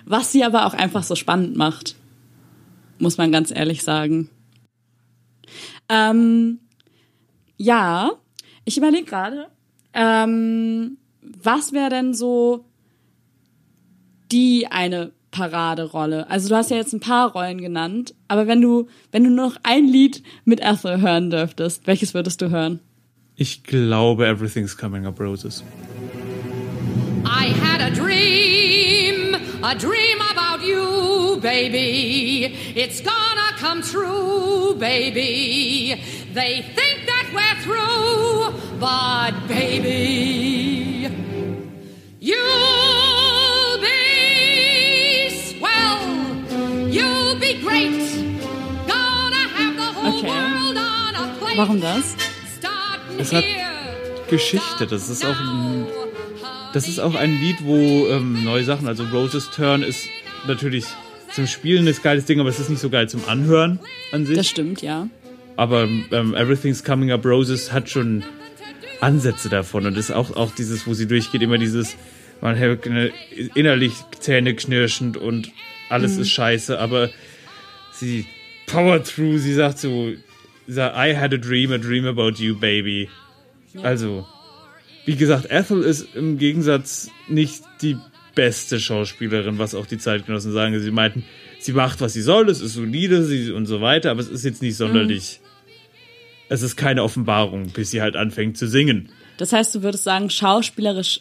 Was 0.04 0.32
sie 0.32 0.44
aber 0.44 0.66
auch 0.66 0.74
einfach 0.74 1.02
so 1.02 1.14
spannend 1.14 1.56
macht, 1.56 1.96
muss 2.98 3.18
man 3.18 3.32
ganz 3.32 3.50
ehrlich 3.50 3.82
sagen. 3.82 4.30
Ähm, 5.88 6.60
ja, 7.56 8.10
ich 8.64 8.76
überlege 8.76 9.04
gerade, 9.04 9.46
ähm, 9.92 10.98
was 11.22 11.72
wäre 11.72 11.90
denn 11.90 12.14
so 12.14 12.64
die 14.32 14.66
eine 14.70 15.12
Paraderolle? 15.30 16.28
Also 16.30 16.48
du 16.48 16.56
hast 16.56 16.70
ja 16.70 16.76
jetzt 16.76 16.92
ein 16.92 17.00
paar 17.00 17.32
Rollen 17.32 17.60
genannt, 17.60 18.14
aber 18.28 18.46
wenn 18.46 18.60
du, 18.60 18.88
wenn 19.12 19.24
du 19.24 19.30
nur 19.30 19.48
noch 19.48 19.56
ein 19.62 19.86
Lied 19.86 20.22
mit 20.44 20.60
Ethel 20.60 21.00
hören 21.00 21.30
dürftest, 21.30 21.86
welches 21.86 22.14
würdest 22.14 22.40
du 22.40 22.50
hören? 22.50 22.80
Ich 23.36 23.64
glaube, 23.64 24.26
Everything's 24.26 24.76
Coming 24.76 25.06
Up 25.06 25.18
Roses. 25.18 25.64
I 27.24 27.52
had 27.52 27.80
a 27.80 27.90
dream, 27.90 29.03
a 29.64 29.74
dream 29.74 30.18
about 30.32 30.60
you, 30.62 31.38
baby. 31.40 32.54
It's 32.76 33.00
gonna 33.00 33.50
come 33.58 33.80
true, 33.82 34.74
baby. 34.74 36.00
They 36.34 36.54
think 36.76 37.06
that 37.06 37.26
we're 37.36 37.58
through, 37.64 38.52
but 38.78 39.32
baby, 39.48 41.08
you'll 42.20 43.78
be 43.80 45.30
swell, 45.30 46.00
you'll 46.96 47.36
be 47.36 47.52
great. 47.66 48.00
Gonna 48.86 49.44
have 49.56 49.76
the 49.76 49.90
whole 49.96 50.18
Okay. 50.18 50.28
world 50.28 50.76
on 50.76 51.14
a 51.14 51.26
plate. 51.38 51.56
Warum 51.58 51.80
das? 51.80 52.16
Es 53.18 53.32
hat 53.32 53.44
Geschichte. 54.28 54.86
Das 54.86 55.08
ist 55.08 55.24
auch 55.24 55.38
ein, 55.40 55.86
das 56.74 56.88
ist 56.88 56.98
auch 56.98 57.14
ein 57.14 57.40
Lied, 57.40 57.64
wo 57.64 58.06
ähm, 58.08 58.44
neue 58.44 58.64
Sachen, 58.64 58.86
also 58.88 59.04
Roses 59.04 59.50
Turn 59.50 59.82
ist 59.82 60.06
natürlich 60.46 60.84
zum 61.32 61.46
Spielen 61.46 61.86
ist 61.86 62.02
geiles 62.02 62.26
Ding, 62.26 62.38
aber 62.40 62.48
es 62.48 62.60
ist 62.60 62.68
nicht 62.70 62.80
so 62.80 62.90
geil 62.90 63.08
zum 63.08 63.26
Anhören 63.26 63.80
an 64.12 64.26
sich. 64.26 64.36
Das 64.36 64.46
stimmt, 64.48 64.82
ja. 64.82 65.08
aber 65.56 65.84
ähm, 65.84 66.34
Everything's 66.34 66.84
Coming 66.84 67.10
Up 67.10 67.24
Roses 67.24 67.72
hat 67.72 67.88
schon 67.90 68.22
Ansätze 69.00 69.48
davon 69.48 69.86
und 69.86 69.96
ist 69.96 70.10
auch, 70.12 70.36
auch 70.36 70.52
dieses, 70.54 70.86
wo 70.86 70.94
sie 70.94 71.06
durchgeht, 71.06 71.42
immer 71.42 71.58
dieses, 71.58 71.96
man 72.40 72.58
hat 72.58 72.86
eine- 72.86 73.10
innerlich 73.54 73.94
Zähne 74.20 74.54
knirschend 74.54 75.16
und 75.16 75.50
alles 75.88 76.16
ist 76.16 76.30
scheiße, 76.30 76.78
aber 76.78 77.10
sie 77.92 78.26
power 78.66 79.02
through, 79.02 79.38
sie 79.38 79.54
sagt 79.54 79.78
so, 79.78 80.12
I 80.68 81.14
had 81.14 81.34
a 81.34 81.36
dream, 81.36 81.72
a 81.72 81.78
dream 81.78 82.06
about 82.06 82.42
you, 82.42 82.56
baby. 82.58 83.08
Also, 83.82 84.26
wie 85.04 85.16
gesagt, 85.16 85.50
Ethel 85.50 85.82
ist 85.82 86.14
im 86.14 86.38
Gegensatz 86.38 87.10
nicht 87.28 87.62
die 87.82 87.96
beste 88.34 88.80
Schauspielerin, 88.80 89.58
was 89.58 89.74
auch 89.74 89.86
die 89.86 89.98
Zeitgenossen 89.98 90.52
sagen. 90.52 90.78
Sie 90.80 90.90
meinten, 90.90 91.24
sie 91.60 91.72
macht, 91.72 92.00
was 92.00 92.12
sie 92.12 92.22
soll, 92.22 92.48
es 92.48 92.60
ist 92.60 92.74
solide 92.74 93.24
sie, 93.24 93.52
und 93.52 93.66
so 93.66 93.80
weiter, 93.80 94.10
aber 94.10 94.20
es 94.20 94.28
ist 94.28 94.44
jetzt 94.44 94.62
nicht 94.62 94.76
sonderlich. 94.76 95.40
Es 96.48 96.62
ist 96.62 96.76
keine 96.76 97.02
Offenbarung, 97.02 97.70
bis 97.70 97.90
sie 97.90 98.02
halt 98.02 98.16
anfängt 98.16 98.58
zu 98.58 98.66
singen. 98.66 99.08
Das 99.38 99.52
heißt, 99.52 99.74
du 99.74 99.82
würdest 99.82 100.04
sagen, 100.04 100.30
schauspielerisch 100.30 101.20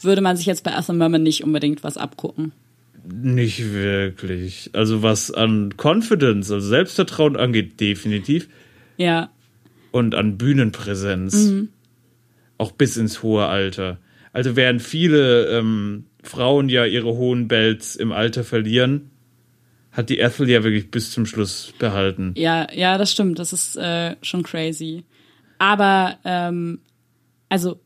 würde 0.00 0.20
man 0.20 0.36
sich 0.36 0.46
jetzt 0.46 0.64
bei 0.64 0.72
Ethel 0.72 0.94
Merman 0.94 1.22
nicht 1.22 1.42
unbedingt 1.44 1.82
was 1.82 1.96
abgucken. 1.96 2.52
Nicht 3.10 3.72
wirklich. 3.72 4.70
Also 4.74 5.02
was 5.02 5.30
an 5.30 5.74
Confidence, 5.76 6.50
also 6.50 6.68
Selbstvertrauen 6.68 7.36
angeht, 7.36 7.80
definitiv. 7.80 8.48
Ja, 8.98 9.30
Und 9.90 10.14
an 10.14 10.36
Bühnenpräsenz. 10.36 11.52
Auch 12.60 12.72
bis 12.72 12.98
ins 12.98 13.22
hohe 13.22 13.46
Alter. 13.46 13.98
Also 14.34 14.54
während 14.54 14.82
viele 14.82 15.46
ähm, 15.46 16.04
Frauen 16.22 16.68
ja 16.68 16.84
ihre 16.84 17.16
hohen 17.16 17.48
Bells 17.48 17.96
im 17.96 18.12
Alter 18.12 18.44
verlieren, 18.44 19.10
hat 19.92 20.10
die 20.10 20.18
Ethel 20.18 20.46
ja 20.46 20.62
wirklich 20.62 20.90
bis 20.90 21.10
zum 21.10 21.24
Schluss 21.24 21.72
behalten. 21.78 22.34
ja, 22.36 22.70
ja, 22.70 22.98
das 22.98 23.12
stimmt. 23.12 23.38
Das 23.38 23.54
ist 23.54 23.76
äh, 23.76 24.16
schon 24.20 24.42
crazy. 24.42 25.04
Aber 25.56 26.18
ähm, 26.24 26.80
also 27.48 27.80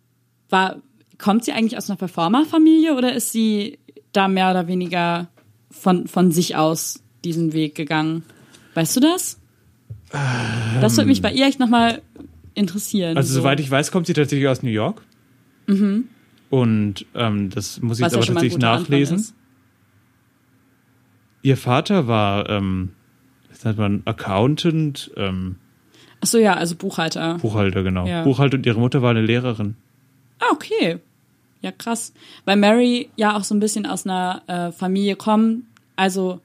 war 0.51 0.83
kommt 1.19 1.45
sie 1.45 1.53
eigentlich 1.53 1.79
aus 1.79 1.89
einer 1.89 1.97
Performerfamilie 1.97 2.97
oder 2.97 3.15
ist 3.15 3.31
sie 3.31 3.79
da 4.11 4.27
mehr 4.27 4.51
oder 4.51 4.67
weniger 4.67 5.29
von 5.71 6.09
von 6.09 6.33
sich 6.33 6.57
aus 6.57 7.01
diesen 7.25 7.53
Weg 7.53 7.77
gegangen? 7.77 8.25
Weißt 8.75 8.97
du 8.97 9.01
das? 9.01 9.39
Das 10.81 10.97
würde 10.97 11.09
mich 11.09 11.23
bei 11.23 11.33
ihr 11.33 11.47
echt 11.47 11.61
nochmal 11.61 12.03
interessieren. 12.55 13.17
Also 13.17 13.33
so. 13.33 13.41
soweit 13.41 13.61
ich 13.61 13.71
weiß, 13.71 13.91
kommt 13.91 14.07
sie 14.07 14.13
tatsächlich 14.13 14.49
aus 14.49 14.63
New 14.63 14.71
York. 14.71 15.03
Und 16.51 17.07
ähm, 17.15 17.51
das 17.51 17.81
muss 17.81 17.99
ich 17.99 18.05
Was 18.05 18.13
jetzt 18.13 18.27
ja 18.27 18.31
aber 18.31 18.41
tatsächlich 18.41 18.59
nachlesen. 18.59 19.27
Ihr 21.43 21.57
Vater 21.57 22.07
war, 22.07 22.49
ähm, 22.49 22.91
was 23.51 23.65
nennt 23.65 23.79
man, 23.79 24.03
Accountant, 24.05 25.11
ähm, 25.17 25.57
Ach 26.21 26.27
so, 26.27 26.39
ja, 26.39 26.55
also 26.55 26.75
Buchhalter. 26.75 27.37
Buchhalter, 27.39 27.83
genau. 27.83 28.07
Ja. 28.07 28.23
Buchhalter 28.23 28.57
und 28.57 28.65
ihre 28.65 28.81
Mutter 28.81 29.03
war 29.03 29.11
eine 29.11 29.21
Lehrerin. 29.21 29.77
Ah, 30.39 30.53
okay. 30.53 30.99
Ja, 31.61 31.71
krass. 31.71 32.15
Weil 32.47 32.57
Mary 32.57 33.11
ja 33.17 33.37
auch 33.37 33.45
so 33.45 33.55
ein 33.55 33.61
bisschen 33.61 33.85
aus 33.85 34.07
einer 34.07 34.43
äh, 34.47 34.73
Familie 34.73 35.17
kommt, 35.17 35.65
also, 35.97 36.41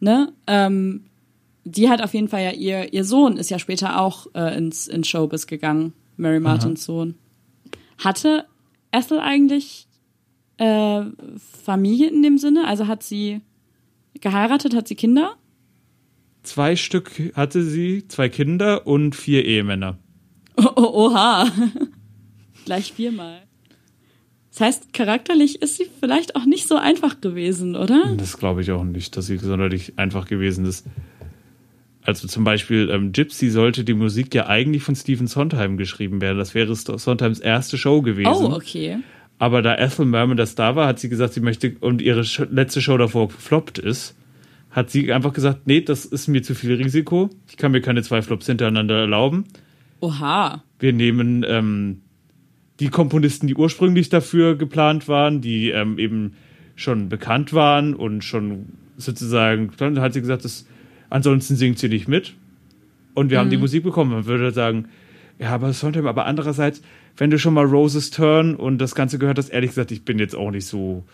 ne, 0.00 0.32
ähm, 0.46 1.04
die 1.64 1.88
hat 1.88 2.02
auf 2.02 2.14
jeden 2.14 2.28
Fall 2.28 2.42
ja 2.42 2.50
ihr, 2.52 2.92
ihr 2.92 3.04
Sohn 3.04 3.36
ist 3.36 3.50
ja 3.50 3.58
später 3.58 4.00
auch 4.00 4.26
äh, 4.34 4.56
ins, 4.56 4.88
ins 4.88 5.08
Showbiz 5.08 5.46
gegangen, 5.46 5.92
Mary 6.16 6.40
Martins 6.40 6.84
Sohn. 6.84 7.14
Hatte 7.98 8.46
Ethel 8.90 9.20
eigentlich 9.20 9.86
äh, 10.58 11.02
Familie 11.64 12.08
in 12.08 12.22
dem 12.22 12.38
Sinne? 12.38 12.66
Also 12.66 12.86
hat 12.86 13.02
sie 13.02 13.40
geheiratet, 14.20 14.74
hat 14.74 14.88
sie 14.88 14.96
Kinder? 14.96 15.36
Zwei 16.42 16.74
Stück 16.74 17.32
hatte 17.34 17.62
sie, 17.62 18.08
zwei 18.08 18.28
Kinder 18.28 18.86
und 18.86 19.14
vier 19.14 19.44
Ehemänner. 19.44 19.98
Oh, 20.56 20.68
oh, 20.76 21.06
oha. 21.06 21.50
Gleich 22.64 22.92
viermal. 22.92 23.42
Das 24.50 24.60
heißt, 24.60 24.92
charakterlich 24.92 25.62
ist 25.62 25.76
sie 25.76 25.86
vielleicht 26.00 26.36
auch 26.36 26.44
nicht 26.44 26.68
so 26.68 26.76
einfach 26.76 27.20
gewesen, 27.20 27.74
oder? 27.74 28.14
Das 28.16 28.36
glaube 28.36 28.60
ich 28.60 28.70
auch 28.70 28.84
nicht, 28.84 29.16
dass 29.16 29.26
sie 29.26 29.38
sonderlich 29.38 29.98
einfach 29.98 30.26
gewesen 30.26 30.66
ist. 30.66 30.84
Also 32.04 32.26
zum 32.26 32.42
Beispiel 32.42 32.90
ähm, 32.90 33.12
Gypsy 33.12 33.50
sollte 33.50 33.84
die 33.84 33.94
Musik 33.94 34.34
ja 34.34 34.48
eigentlich 34.48 34.82
von 34.82 34.96
Stephen 34.96 35.28
Sondheim 35.28 35.76
geschrieben 35.76 36.20
werden. 36.20 36.38
Das 36.38 36.54
wäre 36.54 36.74
Sondheims 36.74 37.38
erste 37.38 37.78
Show 37.78 38.02
gewesen. 38.02 38.46
Oh, 38.46 38.54
okay. 38.54 38.98
Aber 39.38 39.62
da 39.62 39.76
Ethel 39.76 40.06
Merman 40.06 40.36
das 40.36 40.54
da 40.54 40.76
war, 40.76 40.86
hat 40.86 40.98
sie 40.98 41.08
gesagt, 41.08 41.34
sie 41.34 41.40
möchte 41.40 41.76
und 41.80 42.02
ihre 42.02 42.24
letzte 42.50 42.80
Show 42.80 42.96
davor 42.96 43.28
gefloppt 43.28 43.78
ist, 43.78 44.16
hat 44.70 44.90
sie 44.90 45.12
einfach 45.12 45.32
gesagt, 45.32 45.66
nee, 45.66 45.80
das 45.80 46.04
ist 46.04 46.28
mir 46.28 46.42
zu 46.42 46.54
viel 46.54 46.74
Risiko. 46.74 47.30
Ich 47.48 47.56
kann 47.56 47.72
mir 47.72 47.80
keine 47.80 48.02
zwei 48.02 48.22
Flops 48.22 48.46
hintereinander 48.46 49.00
erlauben. 49.00 49.44
Oha. 50.00 50.64
Wir 50.78 50.92
nehmen 50.92 51.44
ähm, 51.46 52.02
die 52.80 52.88
Komponisten, 52.88 53.46
die 53.46 53.54
ursprünglich 53.54 54.08
dafür 54.08 54.56
geplant 54.56 55.06
waren, 55.06 55.40
die 55.40 55.70
ähm, 55.70 55.98
eben 55.98 56.34
schon 56.74 57.08
bekannt 57.08 57.52
waren 57.52 57.94
und 57.94 58.24
schon 58.24 58.66
sozusagen, 58.96 59.70
dann 59.76 60.00
hat 60.00 60.14
sie 60.14 60.20
gesagt, 60.20 60.44
das, 60.44 60.66
ansonsten 61.12 61.56
singt 61.56 61.78
sie 61.78 61.88
nicht 61.88 62.08
mit. 62.08 62.34
Und 63.14 63.30
wir 63.30 63.38
haben 63.38 63.50
die 63.50 63.58
Musik 63.58 63.84
bekommen. 63.84 64.10
Man 64.10 64.24
würde 64.24 64.52
sagen, 64.52 64.88
ja, 65.38 65.50
aber 65.50 65.72
Sondheim, 65.72 66.06
aber 66.06 66.24
andererseits, 66.24 66.80
wenn 67.16 67.30
du 67.30 67.38
schon 67.38 67.52
mal 67.52 67.64
Roses 67.64 68.10
Turn 68.10 68.54
und 68.54 68.78
das 68.78 68.94
Ganze 68.94 69.18
gehört 69.18 69.38
hast, 69.38 69.50
ehrlich 69.50 69.70
gesagt, 69.70 69.90
ich 69.90 70.04
bin 70.04 70.18
jetzt 70.18 70.34
auch 70.34 70.50
nicht 70.50 70.66
so. 70.66 71.04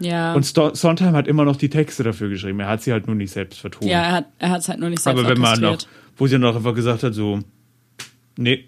Ja. 0.00 0.34
Und 0.34 0.44
Sto 0.44 0.74
Sondheim 0.74 1.16
hat 1.16 1.26
immer 1.26 1.44
noch 1.44 1.56
die 1.56 1.70
Texte 1.70 2.02
dafür 2.02 2.28
geschrieben. 2.28 2.60
Er 2.60 2.68
hat 2.68 2.82
sie 2.82 2.92
halt 2.92 3.06
nur 3.06 3.16
nicht 3.16 3.32
selbst 3.32 3.58
vertont. 3.58 3.90
ja, 3.90 4.02
er 4.02 4.12
hat 4.12 4.26
er 4.38 4.50
hat's 4.50 4.68
halt 4.68 4.78
nur 4.78 4.90
nicht 4.90 5.02
selbst 5.02 5.18
aber 5.18 5.28
wenn 5.28 5.40
man 5.40 5.60
noch, 5.60 5.78
wo 6.16 6.26
sie 6.26 6.34
dann 6.34 6.44
auch 6.44 6.56
einfach 6.56 6.74
gesagt 6.74 7.02
hat, 7.02 7.14
so, 7.14 7.40
nee, 8.36 8.66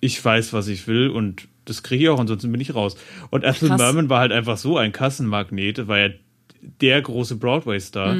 ich 0.00 0.22
weiß, 0.22 0.52
was 0.52 0.68
ich 0.68 0.86
will 0.86 1.08
und 1.08 1.48
das 1.64 1.82
kriege 1.82 2.04
ich 2.04 2.10
auch, 2.10 2.20
ansonsten 2.20 2.52
bin 2.52 2.60
ich 2.60 2.74
raus. 2.74 2.96
Und 3.30 3.44
Ethel. 3.44 3.70
Merman 3.70 4.10
war 4.10 4.20
halt 4.20 4.32
einfach 4.32 4.58
so 4.58 4.76
ein 4.76 4.92
Kassenmagnet, 4.92 5.88
war 5.88 5.98
ja 5.98 6.08
der 6.80 7.00
große 7.00 7.36
Broadway-Star. 7.36 8.14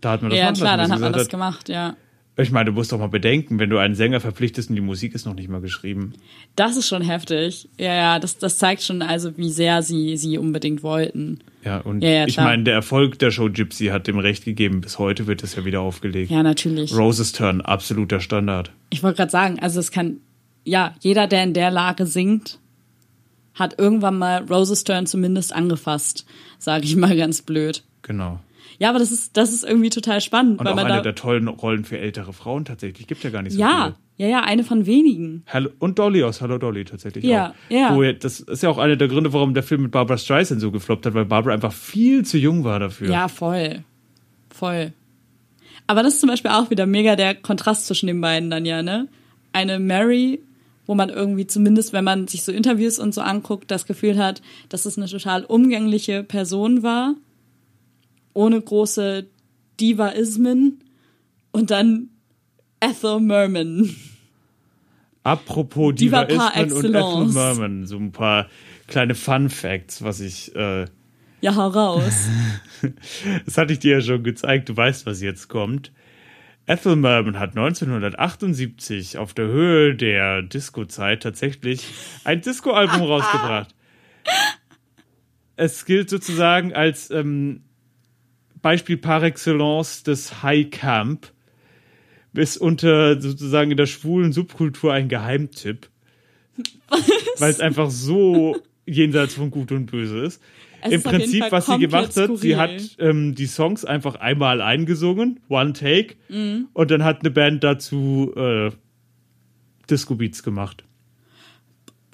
Da 0.00 0.12
hat 0.12 0.22
man 0.22 0.30
das. 0.30 0.38
Ja, 0.38 0.52
klar, 0.52 0.76
dann 0.76 0.92
hat 0.92 1.00
man 1.00 1.12
das 1.12 1.28
gemacht, 1.28 1.68
ja. 1.68 1.96
Ich 2.40 2.52
meine, 2.52 2.66
du 2.66 2.72
musst 2.72 2.92
doch 2.92 3.00
mal 3.00 3.08
bedenken, 3.08 3.58
wenn 3.58 3.68
du 3.68 3.78
einen 3.78 3.96
Sänger 3.96 4.20
verpflichtest 4.20 4.70
und 4.70 4.76
die 4.76 4.80
Musik 4.80 5.12
ist 5.12 5.26
noch 5.26 5.34
nicht 5.34 5.48
mal 5.48 5.60
geschrieben. 5.60 6.12
Das 6.54 6.76
ist 6.76 6.86
schon 6.86 7.02
heftig. 7.02 7.68
Ja, 7.78 7.92
ja, 7.92 8.18
das, 8.20 8.38
das 8.38 8.58
zeigt 8.58 8.82
schon 8.82 9.02
also, 9.02 9.36
wie 9.36 9.50
sehr 9.50 9.82
sie 9.82 10.16
sie 10.16 10.38
unbedingt 10.38 10.84
wollten. 10.84 11.40
Ja, 11.64 11.78
und 11.78 12.00
Ja, 12.02 12.10
ja, 12.10 12.26
ich 12.28 12.36
meine, 12.36 12.62
der 12.62 12.74
Erfolg 12.74 13.18
der 13.18 13.32
Show 13.32 13.50
Gypsy 13.50 13.86
hat 13.86 14.06
dem 14.06 14.20
Recht 14.20 14.44
gegeben. 14.44 14.80
Bis 14.80 15.00
heute 15.00 15.26
wird 15.26 15.42
es 15.42 15.56
ja 15.56 15.64
wieder 15.64 15.80
aufgelegt. 15.80 16.30
Ja, 16.30 16.44
natürlich. 16.44 16.96
Roses 16.96 17.32
Turn, 17.32 17.60
absoluter 17.60 18.20
Standard. 18.20 18.70
Ich 18.90 19.02
wollte 19.02 19.16
gerade 19.16 19.32
sagen, 19.32 19.58
also 19.58 19.80
es 19.80 19.90
kann, 19.90 20.18
ja, 20.64 20.94
jeder, 21.00 21.26
der 21.26 21.42
in 21.42 21.54
der 21.54 21.72
Lage 21.72 22.06
singt, 22.06 22.60
hat 23.54 23.80
irgendwann 23.80 24.16
mal 24.16 24.44
Roses 24.44 24.84
Turn 24.84 25.06
zumindest 25.06 25.52
angefasst, 25.52 26.24
sage 26.58 26.84
ich 26.84 26.94
mal 26.94 27.16
ganz 27.16 27.42
blöd. 27.42 27.82
Genau. 28.02 28.38
Ja, 28.80 28.90
aber 28.90 28.98
das 29.00 29.10
ist, 29.10 29.36
das 29.36 29.52
ist 29.52 29.64
irgendwie 29.64 29.90
total 29.90 30.20
spannend, 30.20 30.60
Und 30.60 30.64
weil 30.66 30.72
auch 30.72 30.76
man 30.76 30.86
eine 30.86 30.96
da, 30.96 31.02
der 31.02 31.14
tollen 31.16 31.48
Rollen 31.48 31.84
für 31.84 31.98
ältere 31.98 32.32
Frauen 32.32 32.64
tatsächlich. 32.64 33.06
Gibt 33.08 33.24
ja 33.24 33.30
gar 33.30 33.42
nicht 33.42 33.54
so 33.54 33.58
ja, 33.58 33.96
viele. 34.16 34.28
ja, 34.30 34.38
ja, 34.38 34.44
eine 34.44 34.62
von 34.62 34.86
wenigen. 34.86 35.42
Hallo, 35.48 35.70
und 35.80 35.98
Dolly 35.98 36.22
aus 36.22 36.40
Hello 36.40 36.58
Dolly 36.58 36.84
tatsächlich 36.84 37.24
Ja, 37.24 37.48
auch. 37.50 37.54
ja. 37.72 37.94
Wo, 37.96 38.02
ja- 38.04 38.12
das 38.12 38.38
ist 38.38 38.62
ja 38.62 38.68
auch 38.68 38.78
einer 38.78 38.94
der 38.96 39.08
Gründe, 39.08 39.32
warum 39.32 39.52
der 39.54 39.64
Film 39.64 39.82
mit 39.82 39.90
Barbara 39.90 40.16
Streisand 40.16 40.60
so 40.60 40.70
gefloppt 40.70 41.06
hat, 41.06 41.14
weil 41.14 41.24
Barbara 41.24 41.54
einfach 41.54 41.72
viel 41.72 42.24
zu 42.24 42.38
jung 42.38 42.62
war 42.62 42.78
dafür. 42.78 43.10
Ja, 43.10 43.26
voll. 43.26 43.82
Voll. 44.50 44.92
Aber 45.88 46.02
das 46.02 46.14
ist 46.14 46.20
zum 46.20 46.28
Beispiel 46.28 46.50
auch 46.52 46.70
wieder 46.70 46.86
mega 46.86 47.16
der 47.16 47.34
Kontrast 47.34 47.86
zwischen 47.86 48.06
den 48.06 48.20
beiden 48.20 48.50
dann 48.50 48.64
ja, 48.64 48.82
ne? 48.82 49.08
Eine 49.52 49.78
Mary, 49.78 50.40
wo 50.86 50.94
man 50.94 51.08
irgendwie 51.08 51.46
zumindest, 51.46 51.92
wenn 51.92 52.04
man 52.04 52.28
sich 52.28 52.42
so 52.44 52.52
Interviews 52.52 52.98
und 52.98 53.12
so 53.14 53.22
anguckt, 53.22 53.70
das 53.70 53.86
Gefühl 53.86 54.18
hat, 54.18 54.40
dass 54.68 54.86
es 54.86 54.96
eine 54.98 55.06
total 55.06 55.44
umgängliche 55.44 56.22
Person 56.22 56.82
war, 56.82 57.14
ohne 58.38 58.60
große 58.60 59.26
Divaismen 59.80 60.84
und 61.50 61.72
dann 61.72 62.10
Ethel 62.78 63.18
Merman. 63.18 63.92
Apropos 65.24 65.96
Diva 65.96 66.24
Diva 66.24 66.50
Istman 66.50 66.72
und 66.72 66.84
Ethel. 66.94 67.32
Merman, 67.32 67.86
so 67.86 67.96
ein 67.96 68.12
paar 68.12 68.46
kleine 68.86 69.16
Fun 69.16 69.50
Facts, 69.50 70.02
was 70.02 70.20
ich, 70.20 70.54
äh, 70.54 70.84
Ja, 71.40 71.56
hau 71.56 71.66
raus. 71.66 72.28
das 73.44 73.58
hatte 73.58 73.72
ich 73.72 73.80
dir 73.80 73.96
ja 73.96 74.00
schon 74.00 74.22
gezeigt, 74.22 74.68
du 74.68 74.76
weißt, 74.76 75.04
was 75.04 75.20
jetzt 75.20 75.48
kommt. 75.48 75.90
Ethel 76.66 76.94
Merman 76.94 77.40
hat 77.40 77.56
1978 77.56 79.18
auf 79.18 79.34
der 79.34 79.48
Höhe 79.48 79.96
der 79.96 80.42
Disco-Zeit 80.42 81.24
tatsächlich 81.24 81.84
ein 82.22 82.40
Disco-Album 82.40 83.02
rausgebracht. 83.02 83.74
Es 85.56 85.84
gilt 85.86 86.08
sozusagen 86.08 86.72
als 86.72 87.10
ähm, 87.10 87.64
Beispiel 88.62 88.96
par 88.96 89.22
excellence 89.22 90.02
des 90.02 90.42
High 90.42 90.70
Camp. 90.70 91.32
Ist 92.34 92.56
unter 92.58 93.20
sozusagen 93.20 93.70
in 93.72 93.76
der 93.76 93.86
schwulen 93.86 94.32
Subkultur 94.32 94.92
ein 94.92 95.08
Geheimtipp. 95.08 95.88
Weil 97.38 97.50
es 97.50 97.60
einfach 97.60 97.90
so 97.90 98.56
jenseits 98.86 99.34
von 99.34 99.50
Gut 99.50 99.72
und 99.72 99.86
Böse 99.86 100.18
ist. 100.20 100.40
Es 100.80 100.92
Im 100.92 100.98
ist 100.98 101.04
Prinzip, 101.04 101.44
was 101.50 101.66
sie 101.66 101.78
gemacht 101.78 102.16
hat, 102.16 102.30
sie 102.38 102.52
skurril. 102.52 102.56
hat 102.56 102.96
ähm, 103.00 103.34
die 103.34 103.46
Songs 103.46 103.84
einfach 103.84 104.14
einmal 104.14 104.60
eingesungen, 104.60 105.40
one 105.48 105.72
take, 105.72 106.14
Mhm. 106.28 106.68
und 106.72 106.90
dann 106.92 107.02
hat 107.02 107.20
eine 107.20 107.30
Band 107.32 107.64
dazu 107.64 108.32
äh, 108.36 108.70
Disco 109.90 110.14
Beats 110.14 110.44
gemacht. 110.44 110.84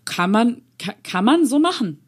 Kann 0.06 0.30
man, 0.30 0.62
kann 1.02 1.24
man 1.26 1.44
so 1.44 1.58
machen. 1.58 1.98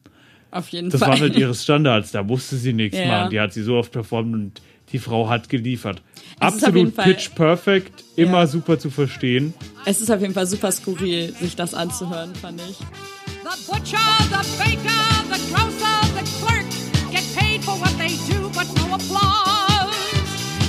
Auf 0.57 0.69
jeden 0.71 0.91
Das 0.91 1.01
Fall. 1.01 1.11
waren 1.11 1.21
halt 1.21 1.37
ihre 1.37 1.55
Standards, 1.55 2.13
da 2.13 2.23
musste 2.23 2.57
sie 2.57 2.73
nichts 2.73 2.97
Ja. 2.99 3.07
machen. 3.07 3.31
Die 3.31 3.41
hat 3.41 3.53
sie 3.53 3.63
so 3.63 3.77
oft 3.77 3.93
performt 3.93 4.33
und 4.35 4.63
die 4.93 4.99
Frau 4.99 5.29
hat 5.29 5.49
geliefert. 5.49 6.01
Es 6.41 6.57
ist 6.57 6.65
auf 6.67 6.75
jeden 6.75 6.89
Absolut 6.89 6.95
Fall- 6.95 7.05
pitch 7.15 7.35
perfect, 7.35 8.05
immer 8.17 8.39
Ja. 8.41 8.47
super 8.47 8.79
zu 8.79 8.91
verstehen. 8.91 9.53
Es 9.85 10.01
ist 10.01 10.11
auf 10.11 10.21
jeden 10.21 10.33
Fall 10.35 10.47
super 10.47 10.71
skurril, 10.73 11.33
sich 11.39 11.57
das 11.57 11.75
anzuhören, 11.75 12.35
fand 12.35 12.61
ich. 12.71 12.79
The 12.79 13.71
butcher, 13.71 13.99
the 14.31 14.59
baker, 14.59 15.03
the 15.33 15.53
grocer, 15.53 16.01
the 16.17 16.25
clerk 16.41 16.65
get 17.13 17.23
paid 17.37 17.63
for 17.65 17.79
what 17.81 17.97
they 17.99 18.17
do, 18.33 18.49
but 18.51 18.67
no 18.77 18.95
applause. 18.95 19.95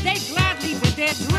They 0.03 0.19
gladly 0.33 0.75
bid 0.81 0.95
their 0.95 1.13
dreary 1.27 1.36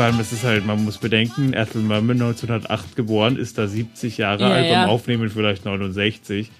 Vor 0.00 0.06
allem 0.06 0.18
ist 0.18 0.32
es 0.32 0.44
halt, 0.44 0.64
man 0.64 0.82
muss 0.82 0.96
bedenken, 0.96 1.52
Ethel 1.52 1.82
Merman 1.82 2.22
1908 2.22 2.96
geboren, 2.96 3.36
ist 3.36 3.58
da 3.58 3.66
70 3.68 4.16
Jahre 4.16 4.40
Ja, 4.44 4.48
alt, 4.48 4.66
ja. 4.66 4.80
beim 4.80 4.88
Aufnehmen 4.88 5.28
vielleicht 5.28 5.66
69. 5.66 6.50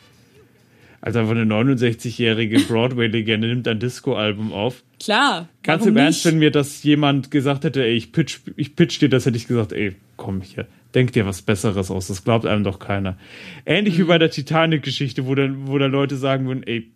Also 1.01 1.21
einfach 1.21 1.33
eine 1.35 1.45
69-jährige 1.45 2.61
Broadway-Legende 2.61 3.49
nimmt 3.49 3.67
ein 3.67 3.79
Disco-Album 3.79 4.53
auf. 4.53 4.83
Klar. 5.03 5.49
Ganz 5.63 5.87
im 5.87 5.97
Ernst, 5.97 6.27
wenn 6.27 6.39
mir 6.39 6.51
das 6.51 6.83
jemand 6.83 7.31
gesagt 7.31 7.65
hätte, 7.65 7.83
ey, 7.83 7.95
ich 7.95 8.13
pitch, 8.13 8.41
ich 8.57 8.77
pitch 8.77 9.01
dir 9.01 9.09
das, 9.09 9.25
hätte 9.25 9.39
ich 9.39 9.49
gesagt, 9.49 9.73
ey, 9.73 9.97
komm 10.19 10.43
hier, 10.43 10.67
denk 10.95 11.15
dir 11.15 11.25
was 11.25 11.41
Besseres 11.41 11.91
aus, 11.91 12.09
das 12.09 12.23
glaubt 12.25 12.45
einem 12.45 12.63
doch 12.63 12.79
keiner. 12.79 13.17
Ähnlich 13.65 13.95
Mhm. 13.95 14.03
wie 14.03 14.07
bei 14.09 14.19
der 14.19 14.31
Titanic-Geschichte, 14.31 15.27
wo 15.27 15.35
dann, 15.35 15.67
wo 15.67 15.79
dann 15.79 15.91
Leute 15.91 16.17
sagen 16.17 16.47
würden, 16.47 16.63
ey, 16.65 16.91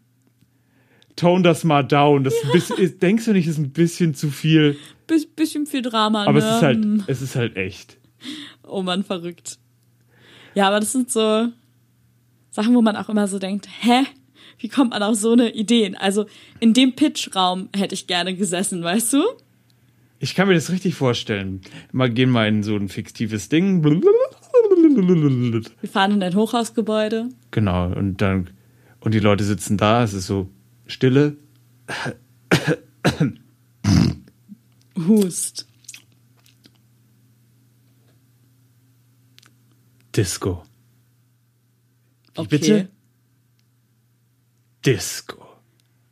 tone 1.17 1.43
das 1.43 1.65
mal 1.65 1.83
down, 1.83 2.25
das 2.25 2.35
ein 2.45 2.53
bisschen, 2.53 2.79
ist, 2.79 3.03
denkst 3.03 3.25
du 3.27 3.33
nicht, 3.33 3.47
ist 3.47 3.59
ein 3.59 3.71
bisschen 3.71 4.15
zu 4.15 4.31
viel, 4.31 4.77
Biss- 5.09 5.29
bisschen 5.35 5.67
viel 5.67 5.83
Drama, 5.83 6.25
aber 6.25 6.41
ne? 6.41 6.47
es 6.47 6.57
ist 6.57 6.63
halt, 6.63 6.85
Hm. 6.85 7.05
es 7.07 7.23
ist 7.23 7.37
halt 7.37 7.57
echt. 7.57 7.97
Oh 8.67 8.83
man, 8.83 9.05
verrückt. 9.05 9.59
Ja, 10.55 10.69
aber 10.69 10.81
das 10.81 10.93
sind 10.93 11.11
so 11.11 11.49
Sachen, 12.51 12.75
wo 12.75 12.83
man 12.83 12.97
auch 12.97 13.09
immer 13.09 13.29
so 13.29 13.39
denkt, 13.39 13.69
hä? 13.81 14.05
Wie 14.59 14.69
kommt 14.69 14.91
man 14.91 15.03
auf 15.03 15.17
so 15.17 15.33
eine 15.33 15.53
Ideen? 15.55 15.97
Also 15.97 16.27
in 16.61 16.73
dem 16.75 16.95
Pitchraum 16.95 17.69
hätte 17.77 17.95
ich 17.95 18.07
gerne 18.07 18.35
gesessen, 18.37 18.83
weißt 18.83 19.13
du? 19.13 19.23
Ich 20.21 20.35
kann 20.35 20.49
mir 20.49 20.55
das 20.55 20.71
richtig 20.71 20.95
vorstellen. 20.95 21.61
Mal 21.93 22.09
gehen 22.09 22.31
mal 22.31 22.49
in 22.49 22.63
so 22.63 22.77
ein 22.77 22.89
fiktives 22.89 23.49
Ding. 23.49 23.85
Wir 23.85 25.63
fahren 25.91 26.13
in 26.13 26.23
ein 26.23 26.35
Hochhausgebäude. 26.35 27.29
Genau, 27.51 27.89
und 27.93 28.23
dann, 28.23 28.49
und 29.01 29.13
die 29.13 29.19
Leute 29.19 29.45
sitzen 29.45 29.77
da, 29.77 30.03
es 30.05 30.15
ist 30.15 30.27
so 30.27 30.49
Stille. 30.87 31.37
Hust. 34.97 35.67
Disco. 40.15 40.63
Wie 42.35 42.41
Okay. 42.41 42.49
bitte? 42.59 42.89
Disco. 44.87 45.47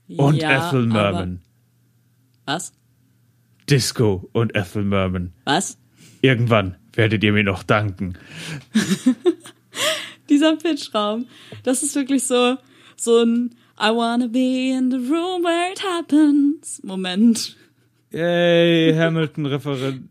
Und 0.09 0.37
Ja, 0.37 0.69
Ethel 0.69 0.87
Merman. 0.87 1.41
Was? 2.45 2.73
Disco 3.69 4.29
und 4.33 4.55
Ethel 4.57 4.85
Merman. 4.85 5.33
Was? 5.45 5.79
Irgendwann 6.21 6.77
werdet 6.95 7.23
ihr 7.25 7.33
mir 7.33 7.45
noch 7.45 7.63
danken. 7.63 8.19
Dieser 10.29 10.57
Pitchraum. 10.57 11.27
Das 11.63 11.83
ist 11.83 11.95
wirklich 11.95 12.25
so, 12.25 12.57
so 12.97 13.23
ein 13.23 13.55
I 13.79 13.91
wanna 13.91 14.29
be 14.29 14.71
in 14.71 14.91
the 14.91 14.99
room 14.99 15.43
where 15.45 15.73
it 15.73 15.83
happens. 15.83 16.81
Moment. 16.85 17.57
Yay, 18.13 18.95
Hamilton-Referent. 18.95 20.09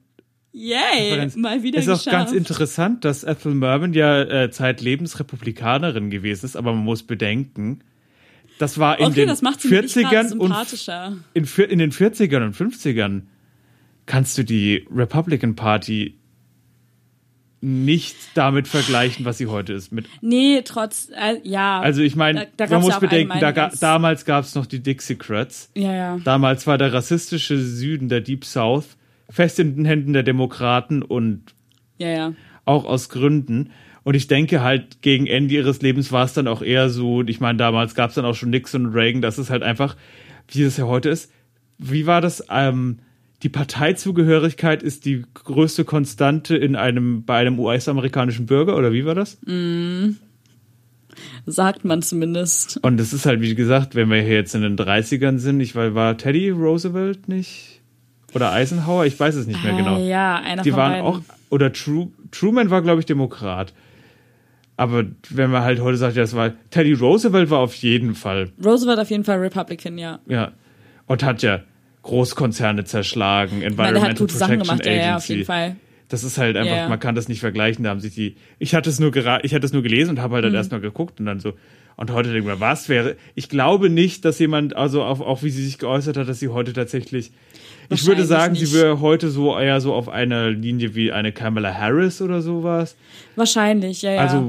Yay, 0.54 1.12
Referenz. 1.14 1.36
mal 1.38 1.64
wieder 1.64 1.80
Ist 1.80 1.88
auch 1.88 1.94
geschafft. 2.04 2.12
ganz 2.12 2.32
interessant, 2.34 3.06
dass 3.06 3.24
Ethel 3.24 3.54
Merman 3.54 3.94
ja 3.94 4.22
äh, 4.24 4.52
zeitlebens 4.52 5.20
Republikanerin 5.20 6.10
gewesen 6.10 6.46
ist, 6.46 6.56
aber 6.58 6.74
man 6.74 6.84
muss 6.84 7.04
bedenken, 7.04 7.80
das 8.60 8.78
war 8.78 9.00
in 9.00 9.06
Okay, 9.06 9.22
den 9.22 9.28
das 9.28 9.42
macht 9.42 9.62
sie 9.62 9.70
mir 9.70 9.82
nicht 9.82 9.94
gerade 9.96 10.28
40ern 10.28 10.38
und 10.38 11.28
in, 11.34 11.46
in 11.70 11.80
den 11.80 11.92
40ern 11.92 12.44
und 12.44 12.56
50ern 12.56 13.22
kannst 14.06 14.38
du 14.38 14.44
die 14.44 14.86
Republican 14.94 15.56
Party 15.56 16.18
nicht 17.62 18.16
damit 18.34 18.68
vergleichen, 18.68 19.24
was 19.24 19.38
sie 19.38 19.46
heute 19.48 19.74
ist. 19.74 19.92
Mit, 19.92 20.08
Nee, 20.22 20.62
trotz, 20.66 21.10
äh, 21.16 21.38
ja. 21.44 21.80
also 21.80 22.02
ich 22.02 22.16
meine, 22.16 22.48
man 22.58 22.82
muss 22.82 22.90
ja 22.94 23.00
bedenken, 23.00 23.40
da, 23.40 23.52
ga- 23.52 23.72
damals 23.80 24.26
gab 24.26 24.44
es 24.46 24.56
noch 24.56 24.66
die 24.66 24.82
Dixiecrats. 24.82 25.70
ja, 25.76 25.94
ja. 25.94 26.18
Damals 26.24 26.66
war 26.66 26.78
der 26.80 26.92
rassistische 26.92 27.58
Süden, 27.60 28.10
der 28.10 28.22
Deep 28.22 28.46
South, 28.46 28.98
fest 29.30 29.60
in 29.60 29.76
den 29.76 29.86
Händen 29.86 30.14
der 30.14 30.24
Demokraten 30.24 31.04
und 31.04 31.54
Ja, 32.00 32.08
ja. 32.10 32.34
auch 32.66 32.86
aus 32.86 33.10
Gründen. 33.10 33.70
Und 34.04 34.16
ich 34.16 34.26
denke 34.28 34.62
halt, 34.62 35.04
gegen 35.04 35.28
Ende 35.28 35.54
ihres 35.54 35.84
Lebens 35.84 36.12
war 36.12 36.26
es 36.26 36.34
dann 36.34 36.48
auch 36.48 36.64
eher 36.64 36.90
so, 36.90 37.22
ich 37.22 37.40
meine, 37.40 37.60
damals 37.60 37.94
gab 37.94 38.10
es 38.10 38.16
dann 38.16 38.26
auch 38.26 38.34
schon 38.36 38.50
Nixon 38.50 38.88
und 38.88 38.94
Reagan, 38.94 39.22
das 39.22 39.38
ist 39.38 39.52
halt 39.52 39.62
einfach, 39.62 39.96
wie 40.48 40.64
es 40.64 40.78
ja 40.78 40.86
heute 40.86 41.10
ist. 41.10 41.32
Wie 41.78 42.08
war 42.08 42.22
das? 42.22 42.44
Ähm, 42.50 42.98
die 43.44 43.50
Parteizugehörigkeit 43.50 44.84
ist 44.84 45.06
die 45.06 45.24
größte 45.34 45.84
Konstante 45.86 46.56
in 46.56 46.76
einem, 46.76 47.24
bei 47.26 47.38
einem 47.38 47.60
US-amerikanischen 47.60 48.46
Bürger, 48.46 48.78
oder 48.78 48.94
wie 48.94 49.06
war 49.06 49.16
das? 49.16 49.38
Sagt 51.46 51.84
man 51.84 52.02
zumindest. 52.02 52.80
Und 52.84 53.00
es 53.00 53.14
ist 53.14 53.26
halt, 53.26 53.42
wie 53.42 53.56
gesagt, 53.56 53.96
wenn 53.96 54.10
wir 54.10 54.22
hier 54.22 54.36
jetzt 54.36 54.54
in 54.54 54.62
den 54.62 54.78
30ern 54.78 55.40
sind, 55.40 55.60
ich 55.60 55.76
war, 55.76 55.96
war 55.96 56.18
Teddy 56.18 56.50
Roosevelt 56.52 57.28
nicht? 57.28 57.82
Oder 58.34 58.52
Eisenhower? 58.52 59.06
Ich 59.06 59.20
weiß 59.20 59.36
es 59.36 59.48
nicht 59.48 59.62
mehr 59.64 59.76
genau. 59.76 59.96
Ah, 59.96 60.00
ja, 60.00 60.36
einer 60.36 60.62
Die 60.64 60.72
von 60.72 60.80
waren 60.80 60.92
beiden. 60.92 61.06
auch, 61.06 61.22
oder 61.50 61.74
Tru, 61.74 62.12
Truman 62.32 62.70
war, 62.70 62.82
glaube 62.82 63.02
ich, 63.02 63.06
Demokrat. 63.06 63.74
Aber 64.78 65.06
wenn 65.30 65.52
man 65.52 65.64
halt 65.64 65.82
heute 65.82 65.98
sagt, 65.98 66.16
ja, 66.16 66.22
das 66.22 66.36
war, 66.36 66.54
Teddy 66.70 66.94
Roosevelt 66.94 67.50
war 67.50 67.60
auf 67.60 67.76
jeden 67.76 68.16
Fall, 68.16 68.52
Roosevelt 68.64 69.00
auf 69.00 69.10
jeden 69.10 69.24
Fall 69.24 69.38
Republican, 69.40 69.98
ja. 69.98 70.20
ja, 70.28 70.54
und 71.08 71.24
hat 71.24 71.44
ja 71.44 71.60
Großkonzerne 72.04 72.84
zerschlagen, 72.84 73.62
Ich 73.62 73.76
meine, 73.76 73.90
Environmental 73.90 74.16
gute 74.16 74.36
Sachen 74.38 74.58
Protection 74.60 74.78
gemacht, 74.78 74.86
ja, 74.86 74.92
ja, 74.94 75.02
auf 75.02 75.24
Agency. 75.24 75.34
jeden 75.34 75.46
Fall. 75.46 75.76
Das 76.10 76.24
ist 76.26 76.38
halt 76.38 76.58
einfach, 76.58 76.76
ja. 76.76 76.90
man 76.90 77.00
kann 77.00 77.16
das 77.16 77.30
nicht 77.30 77.40
vergleichen. 77.40 77.84
Da 77.86 77.92
haben 77.92 78.00
sich 78.02 78.14
die. 78.14 78.36
Ich 78.60 78.76
hatte 78.76 78.90
es 78.90 79.00
nur 79.00 79.12
gera 79.12 79.44
ich 79.44 79.54
hatte 79.54 79.66
es 79.66 79.72
nur 79.72 79.82
gelesen 79.82 80.10
und 80.12 80.20
habe 80.20 80.36
halt 80.36 80.44
dann 80.44 80.52
Mhm. 80.52 80.58
erstmal 80.58 80.82
geguckt 80.82 81.20
und 81.22 81.26
dann 81.26 81.40
so. 81.40 81.54
Und 81.96 82.12
heute 82.12 82.34
denke 82.34 82.50
ich 82.50 82.54
mir, 82.56 82.60
was 82.60 82.90
wäre. 82.90 83.16
Ich 83.36 83.48
glaube 83.48 83.90
nicht, 83.90 84.26
dass 84.26 84.40
jemand, 84.40 84.76
also 84.76 85.04
auch, 85.04 85.22
auch 85.22 85.44
wie 85.44 85.50
sie 85.52 85.64
sich 85.64 85.78
geäußert 85.78 86.18
hat, 86.18 86.28
dass 86.28 86.40
sie 86.40 86.50
heute 86.50 86.74
tatsächlich. 86.74 87.32
Ich 87.90 88.06
würde 88.08 88.26
sagen, 88.26 88.56
sie 88.56 88.62
nicht. 88.62 88.74
wäre 88.74 89.00
heute 89.00 89.30
so 89.30 89.58
eher 89.58 89.80
so 89.82 89.94
auf 89.94 90.10
einer 90.10 90.50
Linie 90.50 90.96
wie 90.96 91.12
eine 91.12 91.32
Kamala 91.32 91.74
Harris 91.74 92.22
oder 92.22 92.42
sowas. 92.42 92.96
Wahrscheinlich, 93.36 94.02
ja, 94.02 94.14
ja. 94.14 94.22
Also 94.22 94.44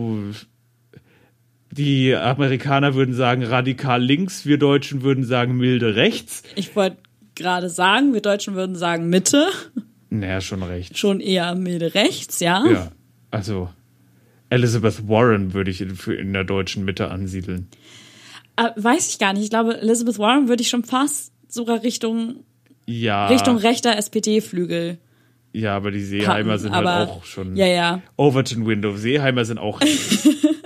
die 1.70 2.14
Amerikaner 2.14 2.94
würden 2.94 3.14
sagen 3.14 3.42
radikal 3.44 4.02
links, 4.02 4.46
wir 4.46 4.58
Deutschen 4.58 5.02
würden 5.02 5.24
sagen 5.24 5.56
milde 5.56 5.94
rechts. 5.96 6.42
ich 6.54 6.74
wollte 6.76 6.96
gerade 7.34 7.68
sagen, 7.68 8.12
wir 8.14 8.20
Deutschen 8.20 8.54
würden 8.54 8.76
sagen 8.76 9.08
Mitte, 9.08 9.46
Naja, 10.10 10.40
schon 10.40 10.62
recht. 10.62 10.96
schon 10.98 11.20
eher 11.20 11.54
milde 11.54 11.94
rechts, 11.94 12.40
ja. 12.40 12.64
Ja, 12.70 12.92
also 13.30 13.68
Elizabeth 14.50 15.08
Warren 15.08 15.54
würde 15.54 15.70
ich 15.70 15.80
in, 15.80 16.32
der 16.32 16.44
deutschen 16.44 16.84
Mitte 16.84 17.10
ansiedeln. 17.10 17.68
Äh, 18.56 18.68
weiß 18.76 19.08
ich 19.10 19.18
gar 19.18 19.32
nicht. 19.32 19.44
Ich 19.44 19.50
glaube, 19.50 19.80
Elizabeth 19.80 20.18
Warren 20.18 20.48
würde 20.48 20.62
ich 20.62 20.68
schon 20.68 20.84
fast 20.84 21.32
sogar 21.48 21.82
Richtung, 21.82 22.44
Ja, 22.86 23.28
Richtung 23.28 23.56
rechter 23.56 23.96
SPD-Flügel 23.96 24.98
ja, 25.54 25.76
aber 25.76 25.90
die 25.90 26.00
Seeheimer 26.02 26.52
packen. 26.52 26.58
sind 26.60 26.74
halt 26.74 26.86
auch 27.10 27.24
schon 27.26 27.56
Ja, 27.56 27.66
ja. 27.66 28.00
Overton 28.16 28.66
Window. 28.66 28.96
Seeheimer 28.96 29.44
sind 29.44 29.58
auch 29.58 29.80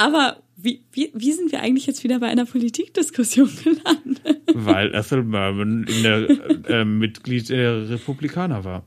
Aber 0.00 0.38
wie, 0.56 0.80
wie, 0.92 1.10
wie 1.14 1.32
sind 1.32 1.52
wir 1.52 1.60
eigentlich 1.60 1.86
jetzt 1.86 2.02
wieder 2.04 2.18
bei 2.20 2.28
einer 2.28 2.46
Politikdiskussion 2.46 3.50
gelandet? 3.64 4.40
weil 4.54 4.94
Ethel 4.94 5.22
Merman 5.22 5.84
in 5.84 6.02
der 6.02 6.28
äh, 6.68 6.84
Mitglied 6.84 7.48
der 7.50 7.88
Republikaner 7.90 8.64
war. 8.64 8.82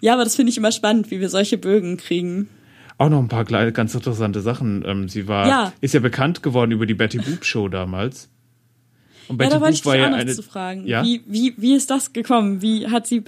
Ja, 0.00 0.14
aber 0.14 0.24
das 0.24 0.36
finde 0.36 0.50
ich 0.50 0.56
immer 0.58 0.72
spannend, 0.72 1.10
wie 1.10 1.20
wir 1.20 1.28
solche 1.28 1.58
Bögen 1.58 1.96
kriegen. 1.96 2.48
Auch 2.98 3.10
noch 3.10 3.18
ein 3.18 3.28
paar 3.28 3.44
kleine, 3.44 3.72
ganz 3.72 3.94
interessante 3.94 4.40
Sachen. 4.40 4.84
Ähm, 4.86 5.08
sie 5.08 5.26
war, 5.28 5.48
Ja. 5.48 5.72
ist 5.80 5.92
ja 5.94 6.00
bekannt 6.00 6.42
geworden 6.42 6.70
über 6.70 6.86
die 6.86 6.94
Betty 6.94 7.18
Boop 7.18 7.44
Show 7.44 7.68
damals. 7.68 8.30
Und 9.28 9.34
ja, 9.40 9.48
Betty 9.48 9.50
da 9.54 9.60
wollte 9.60 9.74
ich 9.74 9.82
Boop 9.82 9.92
dich 9.92 10.00
war 10.00 10.06
auch 10.06 10.10
ja 10.10 10.16
noch 10.16 10.22
eine, 10.22 10.32
zu 10.32 10.42
fragen. 10.42 10.86
Ja? 10.86 11.02
Wie, 11.04 11.22
wie, 11.26 11.54
wie 11.56 11.74
ist 11.74 11.90
das 11.90 12.12
gekommen? 12.12 12.62
Wie 12.62 12.86
hat 12.86 13.06
sie, 13.08 13.22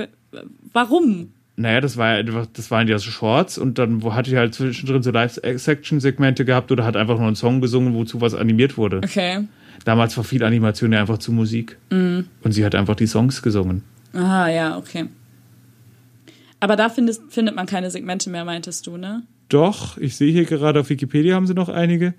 warum? 0.73 1.33
Naja, 1.61 1.81
das 1.81 1.97
war 1.97 2.07
einfach, 2.15 2.47
das 2.53 2.71
waren 2.71 2.87
ja 2.87 2.99
so 2.99 3.11
Shorts 3.11 3.59
und 3.59 3.79
dann 3.79 4.03
wo 4.03 4.15
hatte 4.15 4.31
ich 4.31 4.37
halt 4.37 4.55
zwischendrin 4.55 5.03
so 5.03 5.11
Live-Section-Segmente 5.11 6.45
gehabt 6.45 6.71
oder 6.71 6.85
hat 6.85 6.97
einfach 6.97 7.17
nur 7.19 7.27
einen 7.27 7.35
Song 7.35 7.61
gesungen, 7.61 7.95
wozu 7.95 8.21
was 8.21 8.35
animiert 8.35 8.77
wurde. 8.79 8.99
Okay. 8.99 9.41
Damals 9.85 10.17
war 10.17 10.23
viel 10.23 10.45
Animation 10.45 10.93
ja 10.93 11.01
einfach 11.01 11.19
zu 11.19 11.33
Musik. 11.33 11.77
Mhm. 11.91 12.27
Und 12.43 12.53
sie 12.53 12.65
hat 12.65 12.77
einfach 12.77 12.95
die 12.95 13.07
Songs 13.09 13.43
gesungen. 13.43 13.83
Aha, 14.13 14.49
ja, 14.49 14.77
okay. 14.79 15.07
Aber 16.61 16.77
da 16.77 16.89
findest, 16.89 17.23
findet 17.29 17.55
man 17.57 17.67
keine 17.67 17.91
Segmente 17.91 18.31
mehr, 18.31 18.45
meintest 18.45 18.87
du, 18.87 18.97
ne? 18.97 19.23
Doch, 19.49 19.97
ich 19.99 20.17
sehe 20.17 20.33
hier 20.33 20.45
gerade 20.45 20.81
auf 20.81 20.91
Wikipedia 20.91 21.35
haben 21.35 21.47
sie 21.47 21.55
noch 21.55 21.69
einige. 21.69 22.15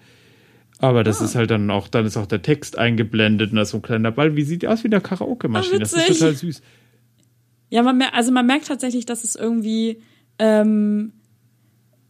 Aber 0.80 1.00
Ah. 1.00 1.04
das 1.04 1.22
ist 1.22 1.36
halt 1.36 1.52
dann 1.52 1.70
auch, 1.72 1.88
dann 1.88 2.06
ist 2.06 2.16
auch 2.18 2.26
der 2.26 2.42
Text 2.42 2.78
eingeblendet 2.78 3.52
und 3.52 3.58
da 3.58 3.62
ist 3.64 3.70
so 3.72 3.78
ein 3.78 3.82
kleiner 3.84 4.12
Ball. 4.12 4.36
Wie 4.36 4.44
sieht 4.44 4.62
die 4.64 4.68
aus 4.68 4.84
wie 4.84 4.88
eine 4.88 5.02
Karaoke-Maschine? 5.02 5.76
Ah, 5.78 5.80
das 5.80 5.94
ist 5.94 6.00
witzig. 6.00 6.20
total 6.20 6.36
süß. 6.36 6.62
Ja, 7.70 7.84
man 7.84 7.98
mer 7.98 8.14
also 8.14 8.32
man 8.32 8.46
merkt 8.46 8.68
tatsächlich, 8.68 9.06
dass 9.06 9.24
es 9.24 9.36
irgendwie 9.36 10.02
ähm, 10.40 11.14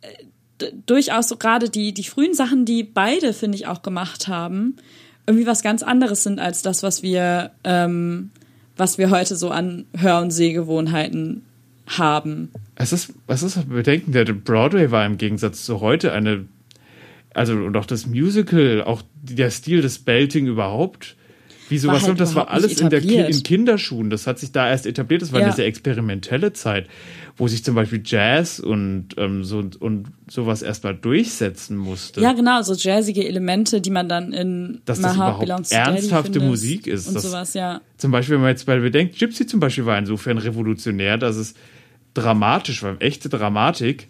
äh, 0.02 0.68
durchaus 0.86 1.28
so 1.28 1.38
gerade 1.38 1.70
die, 1.70 1.94
die 1.94 2.04
frühen 2.04 2.34
Sachen, 2.34 2.66
die 2.66 2.84
beide, 2.84 3.34
finde 3.34 3.58
ich, 3.58 3.68
auch 3.68 3.82
gemacht 3.82 4.28
haben, 4.28 4.76
irgendwie 5.26 5.48
was 5.48 5.62
ganz 5.62 5.84
anderes 5.84 6.24
sind 6.24 6.40
als 6.40 6.62
das, 6.62 6.84
was 6.84 7.04
wir, 7.04 7.52
ähm, 7.64 8.32
was 8.78 8.98
wir 8.98 9.10
heute 9.10 9.36
so 9.36 9.50
an 9.50 9.86
Hör- 9.96 10.22
und 10.22 10.32
Sehgewohnheiten 10.32 11.46
haben. 11.86 12.52
Es 12.76 12.94
ist, 12.94 13.14
es 13.28 13.44
ist 13.44 13.70
bedenken, 13.70 14.12
der 14.12 14.26
Broadway 14.26 14.92
war 14.92 15.06
im 15.06 15.18
Gegensatz 15.18 15.66
zu 15.66 15.82
heute 15.82 16.14
eine, 16.14 16.46
also 17.34 17.54
und 17.54 17.76
auch 17.78 17.86
das 17.86 18.06
Musical, 18.06 18.84
auch 18.84 19.02
der 19.22 19.52
Stil 19.52 19.82
des 19.82 20.00
Belting 20.00 20.48
überhaupt. 20.48 21.16
Wie 21.70 21.78
sowas, 21.78 22.08
halt 22.08 22.20
das 22.20 22.36
war 22.36 22.50
alles 22.50 22.82
in, 22.82 22.90
der 22.90 23.00
Ki 23.02 23.16
in 23.18 23.44
Kinderschuhen. 23.44 24.10
Das 24.10 24.26
hat 24.28 24.40
sich 24.40 24.52
da 24.52 24.68
erst 24.70 24.86
etabliert. 24.86 25.22
Das 25.22 25.32
war 25.32 25.40
Ja. 25.40 25.46
eine 25.48 25.56
sehr 25.56 25.68
experimentelle 25.68 26.52
Zeit, 26.54 26.88
wo 27.38 27.48
sich 27.48 27.64
zum 27.64 27.76
Beispiel 27.76 28.02
Jazz 28.04 28.60
und, 28.60 29.10
ähm, 29.18 29.44
so, 29.44 29.64
und 29.80 30.08
sowas 30.30 30.62
erstmal 30.62 30.96
durchsetzen 30.96 31.78
musste. 31.78 32.22
Ja, 32.22 32.34
genau, 32.34 32.62
so 32.64 32.74
jazzige 32.74 33.28
Elemente, 33.28 33.82
die 33.82 33.92
man 33.92 34.10
dann 34.10 34.34
in 34.34 34.82
Dass 34.86 35.00
das 35.00 35.16
überhaupt 35.16 35.48
ernsthafte 35.72 36.40
Musik 36.40 36.88
ist, 36.88 37.08
Und 37.08 37.14
das- 37.16 37.24
sowas, 37.24 37.54
ja. 37.54 37.82
Zum 37.98 38.12
Beispiel, 38.12 38.36
wenn 38.36 38.42
man 38.42 38.50
jetzt 38.52 38.68
mal 38.68 38.80
bedenkt, 38.82 39.18
Gypsy 39.20 39.46
zum 39.46 39.60
Beispiel 39.60 39.86
war 39.86 39.98
insofern 39.98 40.38
revolutionär, 40.38 41.18
dass 41.18 41.36
es 41.36 41.54
dramatisch 42.14 42.84
war, 42.84 42.96
echte 43.00 43.30
Dramatik, 43.30 44.08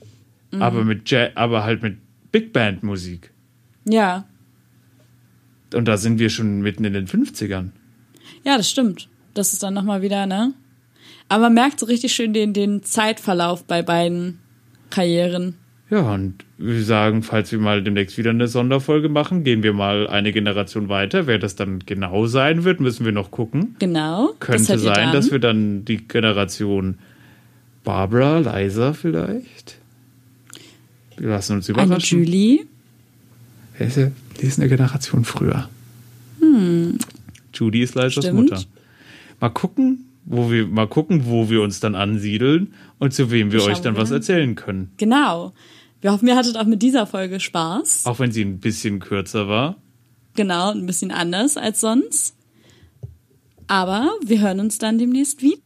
Mhm. 0.52 0.62
aber 0.62 0.84
mit 0.84 1.10
Ja- 1.12 1.30
aber 1.36 1.64
halt 1.64 1.82
mit 1.84 1.98
Big 2.32 2.54
Band 2.54 2.84
Musik. 2.84 3.32
Ja, 3.86 4.26
Und 5.74 5.88
da 5.88 5.98
sind 5.98 6.20
wir 6.20 6.30
schon 6.30 6.62
mitten 6.62 6.84
in 6.86 6.94
den 6.94 7.08
50ern. 7.08 7.70
Ja, 8.44 8.58
das 8.58 8.70
stimmt. 8.70 9.08
Das 9.34 9.54
ist 9.54 9.64
dann 9.64 9.74
nochmal 9.74 10.02
wieder, 10.02 10.26
ne? 10.26 10.54
Aber 11.28 11.44
man 11.44 11.54
merkt 11.54 11.80
so 11.80 11.86
richtig 11.86 12.14
schön 12.14 12.34
den, 12.34 12.54
den 12.54 12.84
Zeitverlauf 12.84 13.64
bei 13.64 13.82
beiden 13.84 14.40
Karrieren. 14.90 15.56
Ja, 15.92 16.14
und 16.14 16.46
wir 16.58 16.84
sagen, 16.84 17.24
falls 17.24 17.52
wir 17.52 17.60
mal 17.60 17.84
demnächst 17.84 18.18
wieder 18.18 18.30
eine 18.30 18.48
Sonderfolge 18.48 19.10
machen, 19.10 19.44
gehen 19.44 19.64
wir 19.64 19.74
mal 19.74 20.08
eine 20.08 20.32
Generation 20.32 20.88
weiter. 20.88 21.26
Wer 21.26 21.40
das 21.40 21.56
dann 21.56 21.80
genau 21.86 22.28
sein 22.28 22.64
wird, 22.64 22.80
müssen 22.80 23.06
wir 23.06 23.12
noch 23.12 23.32
gucken. 23.32 23.76
Genau. 23.80 24.34
das 24.40 24.40
Könnte 24.40 24.74
ihr 24.74 24.80
sein, 24.80 25.14
dass 25.14 25.32
wir 25.32 25.40
dann 25.40 25.86
die 25.86 25.98
Generation 25.98 27.00
Barbara, 27.84 28.38
Liza 28.40 28.94
vielleicht. 28.94 29.78
Wir 31.18 31.30
lassen 31.30 31.58
uns 31.58 31.70
Eine 31.70 31.84
überraschen. 31.84 32.20
Julie. 32.20 32.66
Die 34.40 34.46
ist 34.46 34.60
eine 34.60 34.70
Generation 34.70 35.26
früher. 35.26 35.70
Judy 37.54 37.82
ist 37.84 37.96
Hm. 37.96 38.10
Stimmt. 38.12 38.34
Mutter. 38.34 38.62
Mal 39.40 39.50
gucken, 39.50 40.06
wo 40.26 40.52
wir 40.52 40.68
mal 40.68 40.88
gucken, 40.88 41.26
wo 41.26 41.50
wir 41.50 41.62
uns 41.62 41.80
dann 41.80 41.96
ansiedeln 41.96 42.74
und 43.00 43.14
zu 43.14 43.32
wem 43.32 43.52
wir 43.52 43.60
Schauen 43.60 43.72
euch 43.72 43.80
dann 43.82 43.96
wir. 43.96 44.02
was 44.02 44.12
erzählen 44.12 44.56
können. 44.56 44.92
Genau. 44.98 45.54
Wir 46.02 46.12
hoffen, 46.14 46.28
ihr 46.28 46.36
hattet 46.38 46.56
auch 46.58 46.66
mit 46.66 46.82
dieser 46.82 47.06
Folge 47.06 47.40
Spaß. 47.40 48.06
Auch 48.06 48.20
wenn 48.20 48.32
sie 48.32 48.44
ein 48.44 48.60
bisschen 48.60 49.00
kürzer 49.00 49.48
war. 49.50 49.76
Genau, 50.36 50.72
ein 50.72 50.86
bisschen 50.86 51.12
anders 51.12 51.58
als 51.58 51.82
sonst. 51.82 52.36
Aber 53.68 54.10
wir 54.26 54.40
hören 54.40 54.60
uns 54.62 54.78
dann 54.78 54.98
demnächst 54.98 55.42
wieder. 55.42 55.58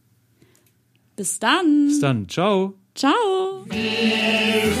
Bis 1.16 1.38
dann. 1.38 1.86
Bis 1.86 2.00
dann. 2.00 2.28
Ciao. 2.28 2.74
Ciao. 2.94 3.12
Wir 3.70 4.74